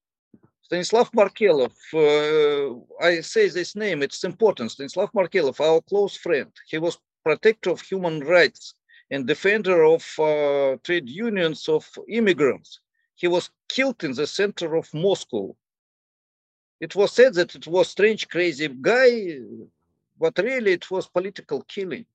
Stanislav 0.61 1.11
Markelov, 1.11 1.73
uh, 1.93 3.05
I 3.05 3.21
say 3.21 3.49
this 3.49 3.75
name, 3.75 4.01
it's 4.03 4.23
important. 4.23 4.71
Stanislav 4.71 5.11
Markelov, 5.13 5.59
our 5.59 5.81
close 5.81 6.15
friend, 6.15 6.51
he 6.67 6.77
was 6.77 6.97
protector 7.23 7.71
of 7.71 7.81
human 7.81 8.21
rights 8.21 8.73
and 9.11 9.27
defender 9.27 9.83
of 9.83 10.03
uh, 10.19 10.77
trade 10.83 11.09
unions 11.09 11.67
of 11.67 11.87
immigrants. 12.07 12.79
He 13.21 13.27
was 13.27 13.51
killed 13.69 14.03
in 14.03 14.13
the 14.13 14.27
center 14.27 14.75
of 14.75 14.93
Moscow. 14.93 15.55
It 16.79 16.95
was 16.95 17.11
said 17.13 17.35
that 17.35 17.55
it 17.55 17.67
was 17.67 17.89
strange, 17.89 18.27
crazy 18.27 18.67
guy 18.67 19.37
but 20.21 20.37
really 20.37 20.73
it 20.73 20.89
was 20.91 21.07
political 21.07 21.63
killing. 21.63 22.05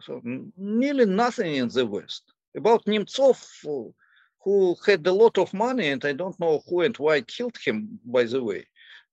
So 0.00 0.20
nearly 0.56 1.06
nothing 1.06 1.54
in 1.54 1.68
the 1.68 1.86
West. 1.86 2.24
About 2.56 2.84
Nemtsov, 2.84 3.38
who 4.42 4.76
had 4.84 5.06
a 5.06 5.12
lot 5.12 5.38
of 5.38 5.54
money, 5.54 5.88
and 5.88 6.04
I 6.04 6.12
don't 6.12 6.38
know 6.40 6.62
who 6.66 6.80
and 6.82 6.96
why 6.96 7.20
killed 7.20 7.56
him, 7.64 8.00
by 8.04 8.24
the 8.24 8.42
way. 8.42 8.66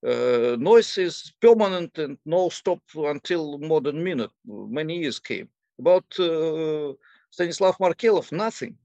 Uh, 0.04 0.56
noise 0.58 0.98
is 0.98 1.32
permanent 1.40 1.96
and 1.98 2.18
no 2.26 2.48
stop 2.48 2.82
until 2.96 3.58
modern 3.58 4.02
minute. 4.02 4.32
Many 4.44 4.98
years 5.02 5.20
came. 5.20 5.48
About 5.78 6.08
uh, 6.18 6.94
Stanislav 7.30 7.76
Markelov, 7.78 8.32
nothing. 8.32 8.76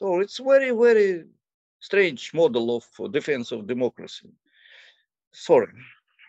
So 0.00 0.20
it's 0.20 0.38
very, 0.38 0.70
very 0.70 1.24
strange 1.78 2.32
model 2.32 2.74
of 2.74 3.12
defense 3.12 3.52
of 3.52 3.66
democracy. 3.66 4.30
Sorry, 5.30 5.74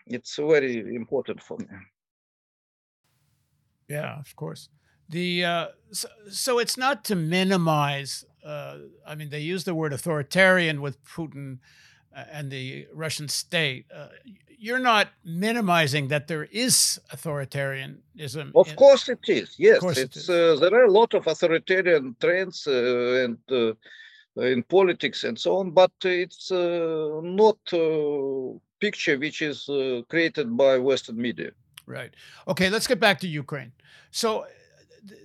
it's 0.06 0.36
very 0.36 0.94
important 0.94 1.42
for 1.42 1.56
me. 1.56 1.66
Yeah, 3.88 4.20
of 4.20 4.36
course. 4.36 4.68
The 5.08 5.44
uh, 5.46 5.66
so, 5.90 6.08
so 6.30 6.58
it's 6.58 6.76
not 6.76 7.02
to 7.06 7.14
minimize. 7.14 8.26
Uh, 8.44 8.76
I 9.06 9.14
mean, 9.14 9.30
they 9.30 9.40
use 9.40 9.64
the 9.64 9.74
word 9.74 9.94
authoritarian 9.94 10.82
with 10.82 11.02
Putin 11.04 11.60
uh, 12.14 12.24
and 12.30 12.50
the 12.50 12.86
Russian 12.92 13.28
state. 13.28 13.86
Uh, 13.90 14.08
you're 14.62 14.78
not 14.78 15.08
minimizing 15.24 16.06
that 16.08 16.28
there 16.28 16.44
is 16.44 17.00
authoritarianism. 17.12 18.52
Of 18.54 18.68
in, 18.68 18.76
course, 18.76 19.08
it 19.08 19.18
is. 19.26 19.56
Yes, 19.58 19.82
it's 19.82 20.16
is. 20.16 20.30
Uh, 20.30 20.56
there 20.60 20.72
are 20.74 20.84
a 20.84 20.90
lot 20.90 21.14
of 21.14 21.26
authoritarian 21.26 22.14
trends 22.20 22.66
uh, 22.68 23.24
and 23.24 23.38
in 24.36 24.62
politics 24.62 25.24
and 25.24 25.36
so 25.38 25.56
on, 25.56 25.72
but 25.72 25.90
it's 26.02 26.50
not 26.50 27.58
a 27.72 28.54
picture 28.80 29.18
which 29.18 29.42
is 29.42 29.68
created 30.08 30.56
by 30.56 30.78
Western 30.78 31.16
media. 31.16 31.50
Right. 31.84 32.14
Okay, 32.46 32.70
let's 32.70 32.86
get 32.86 33.00
back 33.00 33.18
to 33.20 33.28
Ukraine. 33.28 33.72
So 34.12 34.46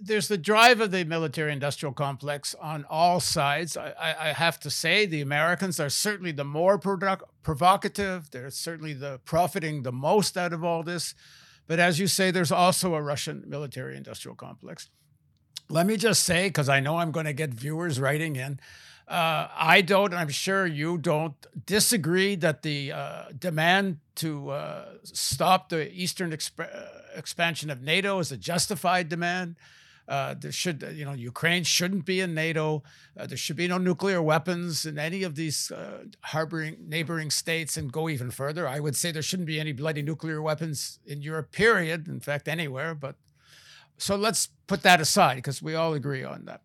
there's 0.01 0.27
the 0.27 0.37
drive 0.37 0.81
of 0.81 0.91
the 0.91 1.03
military 1.03 1.51
industrial 1.51 1.93
complex 1.93 2.55
on 2.55 2.85
all 2.89 3.19
sides. 3.19 3.77
I, 3.77 4.15
I, 4.19 4.33
have 4.33 4.59
to 4.61 4.69
say, 4.69 5.05
the 5.05 5.21
Americans 5.21 5.79
are 5.79 5.89
certainly 5.89 6.31
the 6.31 6.43
more 6.43 6.79
produ- 6.79 7.21
provocative. 7.43 8.31
They're 8.31 8.49
certainly 8.49 8.93
the 8.93 9.19
profiting 9.23 9.83
the 9.83 9.91
most 9.91 10.35
out 10.37 10.53
of 10.53 10.63
all 10.63 10.81
this. 10.81 11.13
But 11.67 11.79
as 11.79 11.99
you 11.99 12.07
say, 12.07 12.31
there's 12.31 12.51
also 12.51 12.95
a 12.95 13.01
Russian 13.01 13.43
military 13.45 13.95
industrial 13.97 14.35
complex. 14.35 14.89
Let 15.69 15.85
me 15.85 15.97
just 15.97 16.23
say, 16.23 16.47
because 16.47 16.69
I 16.69 16.79
know 16.79 16.97
I'm 16.97 17.11
going 17.11 17.25
to 17.25 17.33
get 17.33 17.51
viewers 17.51 17.99
writing 17.99 18.35
in, 18.35 18.59
uh, 19.07 19.47
I 19.55 19.81
don't, 19.81 20.11
and 20.11 20.19
I'm 20.19 20.29
sure 20.29 20.65
you 20.65 20.97
don't 20.97 21.33
disagree 21.65 22.35
that 22.35 22.61
the 22.61 22.91
uh, 22.91 23.23
demand 23.37 23.99
to 24.15 24.49
uh, 24.49 24.85
stop 25.03 25.69
the 25.69 25.91
eastern 25.91 26.31
exp- 26.31 26.67
expansion 27.17 27.69
of 27.69 27.81
NATO 27.81 28.19
is 28.19 28.31
a 28.31 28.37
justified 28.37 29.09
demand. 29.09 29.55
Uh, 30.07 30.35
there 30.39 30.53
should, 30.53 30.81
you 30.95 31.03
know, 31.03 31.11
Ukraine 31.11 31.65
shouldn't 31.65 32.05
be 32.05 32.21
in 32.21 32.33
NATO. 32.33 32.81
Uh, 33.17 33.25
there 33.25 33.37
should 33.37 33.57
be 33.57 33.67
no 33.67 33.77
nuclear 33.77 34.21
weapons 34.21 34.85
in 34.85 34.97
any 34.97 35.23
of 35.23 35.35
these 35.35 35.69
harboring 36.21 36.77
neighboring 36.87 37.29
states, 37.29 37.75
and 37.75 37.91
go 37.91 38.07
even 38.07 38.31
further. 38.31 38.65
I 38.65 38.79
would 38.79 38.95
say 38.95 39.11
there 39.11 39.21
shouldn't 39.21 39.47
be 39.47 39.59
any 39.59 39.73
bloody 39.73 40.01
nuclear 40.01 40.41
weapons 40.41 40.99
in 41.05 41.21
Europe. 41.21 41.51
Period. 41.51 42.07
In 42.07 42.21
fact, 42.21 42.47
anywhere. 42.47 42.95
But 42.95 43.15
so 43.97 44.15
let's 44.15 44.47
put 44.67 44.81
that 44.83 45.01
aside 45.01 45.35
because 45.35 45.61
we 45.61 45.75
all 45.75 45.93
agree 45.93 46.23
on 46.23 46.45
that 46.45 46.61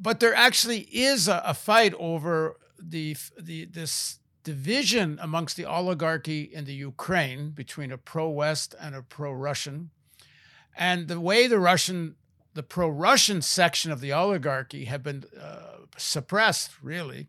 but 0.00 0.18
there 0.18 0.34
actually 0.34 0.80
is 0.90 1.28
a, 1.28 1.42
a 1.44 1.54
fight 1.54 1.94
over 1.98 2.56
the 2.78 3.16
the 3.38 3.66
this 3.66 4.18
division 4.42 5.18
amongst 5.20 5.56
the 5.56 5.64
oligarchy 5.64 6.42
in 6.42 6.64
the 6.64 6.74
Ukraine 6.74 7.50
between 7.50 7.92
a 7.92 7.98
pro-West 7.98 8.74
and 8.80 8.94
a 8.94 9.02
pro-Russian, 9.02 9.90
and 10.76 11.08
the 11.08 11.20
way 11.20 11.46
the 11.46 11.58
Russian 11.58 12.16
the 12.54 12.62
pro-Russian 12.64 13.42
section 13.42 13.92
of 13.92 14.00
the 14.00 14.12
oligarchy 14.12 14.86
have 14.86 15.04
been 15.04 15.24
uh, 15.40 15.84
suppressed 15.96 16.72
really 16.82 17.28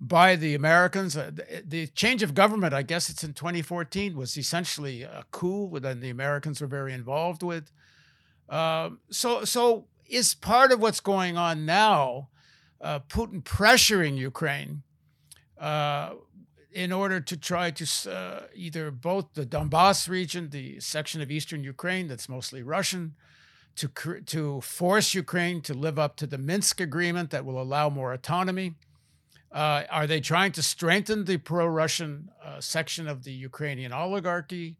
by 0.00 0.36
the 0.36 0.54
Americans. 0.54 1.16
Uh, 1.16 1.32
the, 1.34 1.62
the, 1.66 1.86
change 1.88 2.22
of 2.22 2.32
government, 2.32 2.72
I 2.72 2.82
guess 2.82 3.10
it's 3.10 3.24
in 3.24 3.32
2014, 3.32 4.16
was 4.16 4.36
essentially 4.36 5.02
a 5.02 5.24
coup 5.32 5.80
that 5.80 6.00
the 6.00 6.10
Americans 6.10 6.60
were 6.60 6.68
very 6.68 6.92
involved 6.92 7.42
with. 7.42 7.72
Uh, 8.48 8.90
so 9.10 9.44
so 9.44 9.86
is 10.08 10.34
part 10.34 10.70
of 10.70 10.80
what's 10.80 11.00
going 11.00 11.36
on 11.36 11.66
now, 11.66 12.28
uh, 12.80 13.00
Putin 13.00 13.42
pressuring 13.42 14.16
Ukraine 14.16 14.84
uh, 15.58 16.10
in 16.76 16.92
order 16.92 17.20
to 17.20 17.38
try 17.38 17.70
to 17.70 18.10
uh, 18.10 18.40
either 18.54 18.90
both 18.90 19.32
the 19.32 19.46
Donbass 19.46 20.10
region, 20.10 20.50
the 20.50 20.78
section 20.78 21.22
of 21.22 21.30
eastern 21.30 21.64
Ukraine 21.64 22.06
that's 22.06 22.28
mostly 22.28 22.62
Russian, 22.62 23.14
to, 23.76 23.88
to 24.26 24.60
force 24.60 25.14
Ukraine 25.14 25.62
to 25.62 25.72
live 25.72 25.98
up 25.98 26.16
to 26.16 26.26
the 26.26 26.36
Minsk 26.36 26.78
agreement 26.82 27.30
that 27.30 27.46
will 27.46 27.60
allow 27.60 27.88
more 27.88 28.12
autonomy. 28.12 28.74
Uh, 29.50 29.84
are 29.90 30.06
they 30.06 30.20
trying 30.20 30.52
to 30.52 30.62
strengthen 30.62 31.24
the 31.24 31.38
pro 31.38 31.66
Russian 31.66 32.30
uh, 32.44 32.60
section 32.60 33.08
of 33.08 33.24
the 33.24 33.32
Ukrainian 33.32 33.94
oligarchy? 33.94 34.76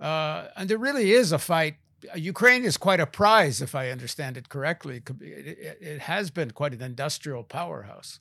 Uh, 0.00 0.46
and 0.56 0.70
there 0.70 0.78
really 0.78 1.12
is 1.12 1.30
a 1.30 1.38
fight 1.38 1.76
Ukraine 2.14 2.64
is 2.64 2.76
quite 2.76 3.00
a 3.00 3.06
prize, 3.06 3.62
if 3.62 3.74
I 3.74 3.90
understand 3.90 4.36
it 4.36 4.50
correctly. 4.50 5.02
It, 5.20 5.78
it, 5.80 6.00
has 6.00 6.30
been 6.30 6.50
quite 6.50 6.74
an 6.74 6.82
industrial 6.82 7.44
powerhouse. 7.44 8.20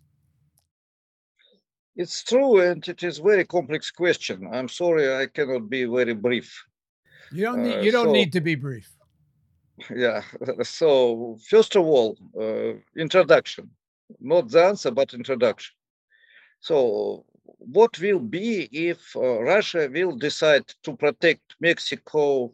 It's 1.95 2.23
true, 2.23 2.59
and 2.59 2.87
it 2.87 3.03
is 3.03 3.19
very 3.19 3.45
complex 3.45 3.91
question. 3.91 4.49
I'm 4.51 4.67
sorry, 4.67 5.13
I 5.15 5.27
cannot 5.27 5.69
be 5.69 5.85
very 5.85 6.13
brief. 6.13 6.65
You 7.31 7.43
don't 7.43 7.63
need, 7.63 7.77
uh, 7.77 7.81
you 7.81 7.91
don't 7.91 8.07
so, 8.07 8.11
need 8.11 8.33
to 8.33 8.41
be 8.41 8.55
brief. 8.55 8.89
Yeah. 9.89 10.21
So 10.63 11.37
first 11.49 11.75
of 11.75 11.85
all, 11.85 12.17
uh, 12.39 12.73
introduction, 12.99 13.69
not 14.19 14.49
the 14.49 14.63
answer, 14.65 14.91
but 14.91 15.13
introduction. 15.13 15.73
So 16.59 17.25
what 17.43 17.99
will 17.99 18.19
be 18.19 18.69
if 18.71 19.15
uh, 19.15 19.41
Russia 19.41 19.89
will 19.91 20.15
decide 20.17 20.67
to 20.83 20.95
protect 20.95 21.55
Mexico 21.59 22.53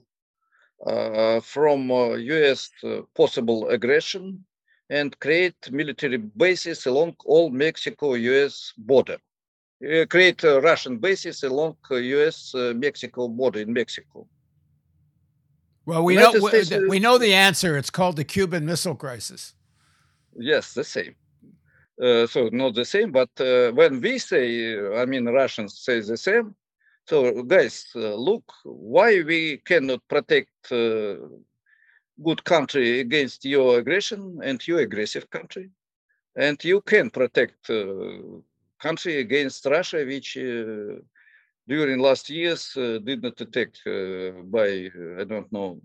uh, 0.86 1.40
from 1.42 1.90
US 1.90 2.70
uh, 2.84 2.88
uh, 2.88 3.02
possible 3.16 3.68
aggression 3.70 4.46
and 4.90 5.20
create 5.20 5.72
military 5.72 6.18
bases 6.18 6.86
along 6.86 7.16
all 7.26 7.50
Mexico-US 7.50 8.74
border. 8.78 9.18
Create 10.10 10.44
Russian 10.44 10.98
bases 10.98 11.44
along 11.44 11.78
US-Mexico 11.90 13.28
border 13.28 13.60
in 13.60 13.74
Mexico. 13.74 14.28
Well, 15.86 16.04
we 16.04 16.16
know 16.16 16.32
States, 16.34 16.72
we 16.88 17.00
know 17.00 17.18
the 17.18 17.34
answer. 17.34 17.76
It's 17.76 17.90
called 17.90 18.16
the 18.16 18.24
Cuban 18.24 18.66
Missile 18.66 18.96
Crisis. 18.96 19.56
Yes, 20.38 20.74
the 20.74 20.84
same. 20.84 21.16
Uh, 22.02 22.28
so 22.28 22.50
not 22.52 22.76
the 22.76 22.86
same, 22.86 23.12
but 23.12 23.30
uh, 23.42 23.72
when 23.72 24.00
we 24.00 24.20
say, 24.20 24.78
I 24.96 25.06
mean, 25.06 25.26
Russians 25.26 25.80
say 25.80 26.00
the 26.00 26.16
same, 26.16 26.56
so 27.10 27.44
guys, 27.44 27.88
uh, 27.96 28.14
look, 28.14 28.44
why 28.64 29.22
we 29.24 29.58
cannot 29.66 30.08
protect 30.08 30.72
uh, 30.72 31.16
good 32.24 32.44
country 32.44 33.00
against 33.00 33.44
your 33.44 33.80
aggression 33.80 34.40
and 34.44 34.66
your 34.68 34.80
aggressive 34.80 35.30
country? 35.30 35.72
And 36.36 36.64
you 36.64 36.82
can 36.82 37.10
protect 37.10 37.70
uh, 37.70 38.20
country 38.80 39.20
against 39.20 39.66
Russia, 39.66 40.06
which 40.06 40.38
uh, 40.38 41.00
during 41.68 42.00
last 42.00 42.30
years 42.30 42.76
uh, 42.78 43.00
did 43.04 43.22
not 43.22 43.40
attack 43.42 43.70
uh, 43.86 44.42
by, 44.44 44.90
I 45.20 45.24
don't 45.24 45.52
know, 45.52 45.82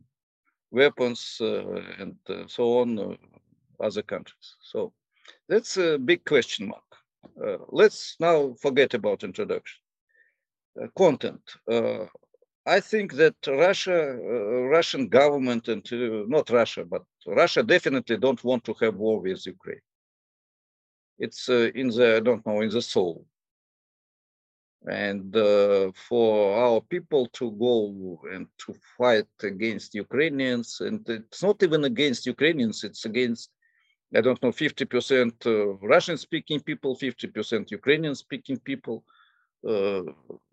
weapons 0.71 1.37
and 1.41 2.17
so 2.49 2.79
on, 2.81 3.17
other 3.81 4.03
countries. 4.03 4.57
So 4.61 4.93
that's 5.49 5.77
a 5.77 5.99
big 5.99 6.25
question 6.25 6.69
mark. 6.69 6.91
let's 7.71 8.17
now 8.19 8.55
forget 8.61 8.95
about 8.95 9.25
introduction. 9.25 9.81
Content. 10.97 11.43
I 12.67 12.81
think 12.81 13.13
that 13.15 13.35
Russia, 13.47 14.17
uh, 14.17 14.63
Russian 14.69 15.09
government, 15.09 15.69
and 15.69 15.87
uh, 15.93 16.25
not 16.27 16.49
Russia, 16.49 16.85
but 16.85 17.03
Russia 17.27 17.63
definitely 17.63 18.17
don't 18.17 18.43
want 18.43 18.65
to 18.65 18.75
have 18.81 18.97
war 18.97 19.21
with 19.21 19.47
Ukraine. 19.47 19.83
It's 21.19 21.49
uh, 21.49 21.71
in 21.75 21.89
the 21.89 22.17
I 22.17 22.21
don't 22.21 22.45
know 22.47 22.61
in 22.61 22.71
the 22.71 22.83
soul, 22.83 23.27
and 24.87 25.35
uh, 25.37 25.93
for 26.09 26.57
our 26.57 26.81
people 26.81 27.27
to 27.35 27.51
go 27.53 28.21
and 28.33 28.47
to 28.67 28.75
fight 28.99 29.29
against 29.43 29.95
Ukrainians, 29.95 30.81
and 30.81 31.09
it's 31.09 31.43
not 31.43 31.63
even 31.63 31.85
against 31.85 32.27
Ukrainians; 32.27 32.85
it's 32.85 33.05
against 33.05 33.51
I 34.17 34.21
don't 34.21 34.41
know 34.43 34.53
50% 34.53 35.47
uh, 35.47 35.75
Russian-speaking 35.87 36.61
people, 36.61 36.97
50% 36.97 37.71
Ukrainian-speaking 37.71 38.59
people. 38.61 39.05
Uh, 39.67 40.03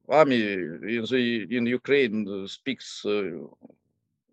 army 0.09 0.41
in 0.41 1.05
the 1.09 1.47
in 1.57 1.65
Ukraine 1.65 2.47
speaks 2.47 3.05
uh, 3.05 3.21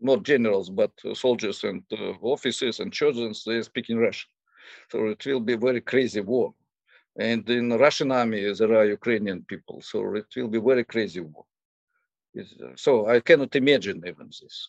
not 0.00 0.22
generals 0.22 0.70
but 0.70 0.92
soldiers 1.14 1.64
and 1.64 1.82
uh, 1.92 2.12
officers 2.22 2.80
and 2.80 2.92
children. 2.92 3.34
They 3.44 3.60
speak 3.62 3.90
in 3.90 3.98
Russian, 3.98 4.30
so 4.90 5.06
it 5.08 5.24
will 5.26 5.40
be 5.40 5.56
very 5.56 5.80
crazy 5.80 6.20
war. 6.20 6.54
And 7.18 7.48
in 7.50 7.70
Russian 7.70 8.12
army 8.12 8.52
there 8.52 8.74
are 8.74 8.84
Ukrainian 8.84 9.42
people, 9.42 9.80
so 9.82 10.14
it 10.14 10.26
will 10.36 10.48
be 10.48 10.60
very 10.60 10.84
crazy 10.84 11.20
war. 11.20 11.44
So 12.76 13.08
I 13.08 13.20
cannot 13.20 13.56
imagine 13.56 14.02
even 14.06 14.28
this. 14.28 14.68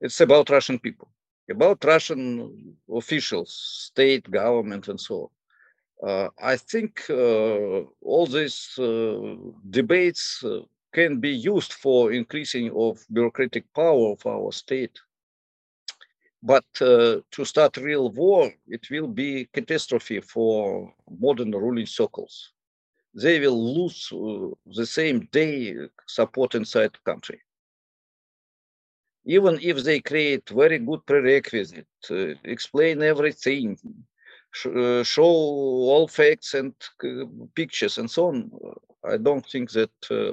It's 0.00 0.20
about 0.20 0.48
Russian 0.48 0.78
people, 0.78 1.08
about 1.50 1.84
Russian 1.84 2.74
officials, 2.90 3.50
state, 3.90 4.30
government, 4.30 4.88
and 4.88 4.98
so 4.98 5.14
on. 5.24 5.30
Uh, 6.02 6.28
I 6.42 6.56
think 6.56 7.04
uh, 7.10 7.82
all 8.00 8.26
these 8.26 8.78
uh, 8.78 9.34
debates 9.68 10.42
can 10.94 11.20
be 11.20 11.30
used 11.30 11.74
for 11.74 12.12
increasing 12.12 12.72
of 12.74 13.04
bureaucratic 13.12 13.64
power 13.74 14.12
of 14.12 14.24
our 14.26 14.50
state. 14.52 14.98
But 16.42 16.64
uh, 16.80 17.20
to 17.32 17.44
start 17.44 17.76
real 17.76 18.10
war, 18.10 18.52
it 18.66 18.88
will 18.90 19.08
be 19.08 19.48
catastrophe 19.52 20.20
for 20.20 20.94
modern 21.18 21.50
ruling 21.52 21.86
circles. 21.86 22.52
They 23.14 23.40
will 23.40 23.74
lose 23.74 24.10
uh, 24.12 24.54
the 24.66 24.86
same 24.86 25.28
day 25.32 25.76
support 26.06 26.54
inside 26.54 26.92
the 26.92 27.10
country. 27.10 27.40
Even 29.26 29.58
if 29.60 29.84
they 29.84 30.00
create 30.00 30.48
very 30.48 30.78
good 30.78 31.04
prerequisite, 31.04 31.86
uh, 32.10 32.34
explain 32.44 33.02
everything, 33.02 33.76
uh, 34.64 35.02
show 35.02 35.22
all 35.24 36.08
facts 36.08 36.54
and 36.54 36.74
pictures 37.54 37.98
and 37.98 38.10
so 38.10 38.28
on, 38.28 38.50
I 39.04 39.18
don't 39.18 39.44
think 39.44 39.70
that 39.72 39.90
uh, 40.10 40.32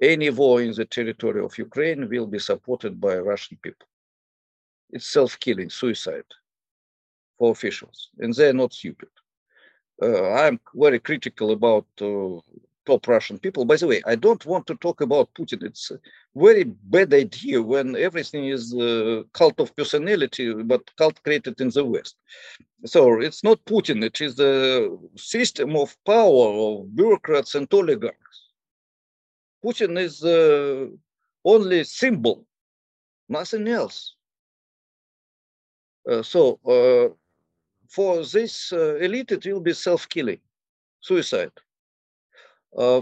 any 0.00 0.30
war 0.30 0.62
in 0.62 0.72
the 0.72 0.86
territory 0.86 1.44
of 1.44 1.58
Ukraine 1.58 2.08
will 2.08 2.26
be 2.26 2.38
supported 2.38 2.98
by 2.98 3.18
Russian 3.18 3.58
people. 3.62 3.86
It's 4.92 5.08
self-killing, 5.08 5.70
suicide 5.70 6.24
for 7.38 7.50
officials, 7.50 8.10
and 8.18 8.34
they're 8.34 8.52
not 8.52 8.72
stupid. 8.72 9.08
Uh, 10.02 10.30
I'm 10.32 10.60
very 10.74 10.98
critical 10.98 11.52
about 11.52 11.86
uh, 12.00 12.40
top 12.84 13.06
Russian 13.06 13.38
people. 13.38 13.64
By 13.64 13.76
the 13.76 13.86
way, 13.86 14.02
I 14.06 14.16
don't 14.16 14.44
want 14.44 14.66
to 14.66 14.74
talk 14.76 15.00
about 15.00 15.32
Putin. 15.34 15.62
It's 15.62 15.90
a 15.90 15.98
very 16.34 16.64
bad 16.64 17.14
idea 17.14 17.62
when 17.62 17.96
everything 17.96 18.48
is 18.48 18.74
a 18.74 19.24
cult 19.32 19.60
of 19.60 19.74
personality, 19.76 20.52
but 20.54 20.94
cult 20.96 21.22
created 21.22 21.60
in 21.60 21.70
the 21.70 21.84
West. 21.84 22.16
So 22.84 23.20
it's 23.20 23.44
not 23.44 23.64
Putin, 23.64 24.04
it 24.04 24.20
is 24.20 24.34
the 24.34 24.98
system 25.16 25.76
of 25.76 25.96
power 26.04 26.48
of 26.48 26.96
bureaucrats 26.96 27.54
and 27.54 27.72
oligarchs. 27.72 28.48
Putin 29.64 29.98
is 29.98 30.18
the 30.18 30.98
only 31.44 31.84
symbol, 31.84 32.44
nothing 33.28 33.68
else. 33.68 34.16
Uh, 36.08 36.22
so 36.22 36.58
uh, 36.66 37.14
for 37.88 38.24
this 38.24 38.72
uh, 38.72 38.96
elite, 38.96 39.32
it 39.32 39.46
will 39.46 39.60
be 39.60 39.72
self-killing, 39.72 40.40
suicide 41.00 41.52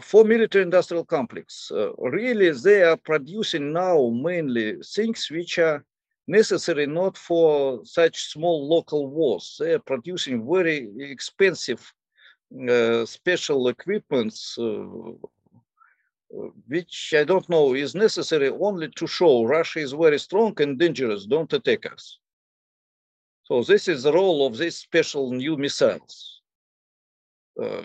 for 0.03 0.25
military 0.25 0.65
industrial 0.65 1.05
complex. 1.05 1.71
Really, 1.99 2.51
they 2.51 2.83
are 2.83 2.97
producing 2.97 3.73
now 3.73 4.11
mainly 4.11 4.77
things 4.83 5.29
which 5.31 5.59
are 5.61 5.85
necessary 6.27 6.87
not 6.87 7.17
for 7.17 7.81
such 7.85 8.33
small 8.33 8.69
local 8.69 9.09
wars. 9.09 9.57
They 9.61 9.75
are 9.75 9.79
producing 9.79 10.45
very 10.45 10.89
expensive 10.99 11.93
uh, 12.69 13.07
special 13.07 13.69
equipments, 13.69 14.59
uh, 14.59 14.87
which 16.67 17.15
I 17.17 17.23
don't 17.23 17.49
know 17.49 17.75
is 17.75 17.95
necessary 17.95 18.51
only 18.51 18.89
to 18.97 19.07
show 19.07 19.45
Russia 19.45 19.79
is 19.79 19.93
very 19.93 20.19
strong 20.19 20.61
and 20.61 20.79
dangerous, 20.79 21.27
don't 21.27 21.53
attack 21.53 21.93
us. 21.93 22.19
So 23.51 23.65
this 23.65 23.89
is 23.89 24.05
the 24.05 24.13
role 24.13 24.47
of 24.47 24.57
these 24.57 24.77
special 24.77 25.33
new 25.33 25.57
missiles. 25.57 26.41
Uh, 27.61 27.83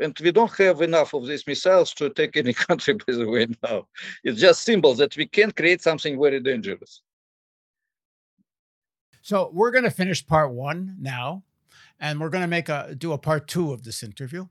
and 0.00 0.18
we 0.22 0.32
don't 0.32 0.56
have 0.56 0.80
enough 0.80 1.12
of 1.12 1.26
these 1.26 1.46
missiles 1.46 1.92
to 1.92 2.06
attack 2.06 2.38
any 2.38 2.54
country, 2.68 2.94
by 2.94 3.12
the 3.12 3.28
way, 3.28 3.46
now. 3.62 3.86
It's 4.24 4.40
just 4.40 4.62
symbols 4.62 4.96
that 4.98 5.18
we 5.18 5.26
can 5.26 5.50
create 5.50 5.82
something 5.82 6.18
very 6.18 6.40
dangerous. 6.40 7.02
So 9.20 9.50
we're 9.52 9.70
going 9.70 9.84
to 9.84 9.90
finish 9.90 10.26
part 10.26 10.50
one 10.50 10.96
now, 10.98 11.42
and 12.00 12.18
we're 12.18 12.30
going 12.30 12.40
to 12.40 12.48
make 12.48 12.70
a 12.70 12.94
do 12.96 13.12
a 13.12 13.18
part 13.18 13.46
two 13.46 13.70
of 13.70 13.84
this 13.84 14.02
interview. 14.02 14.46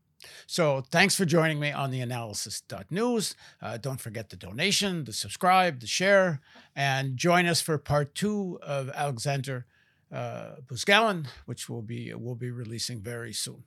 So 0.46 0.84
thanks 0.92 1.16
for 1.16 1.26
joining 1.26 1.60
me 1.60 1.72
on 1.72 1.90
the 1.90 2.02
analysis.news. 2.02 3.36
Uh, 3.64 3.78
don't 3.78 4.00
forget 4.00 4.30
the 4.30 4.36
donation, 4.36 5.06
the 5.06 5.12
subscribe, 5.12 5.80
the 5.80 5.88
share, 5.88 6.40
and 6.76 7.18
join 7.18 7.48
us 7.48 7.62
for 7.62 7.80
part 7.80 8.14
two 8.14 8.60
of 8.62 8.92
Alexander 8.94 9.66
uh, 10.14 10.58
which 11.46 11.68
will 11.68 11.82
be 11.82 12.14
will 12.14 12.36
be 12.36 12.52
releasing 12.52 13.02
very 13.02 13.34
soon. 13.34 13.64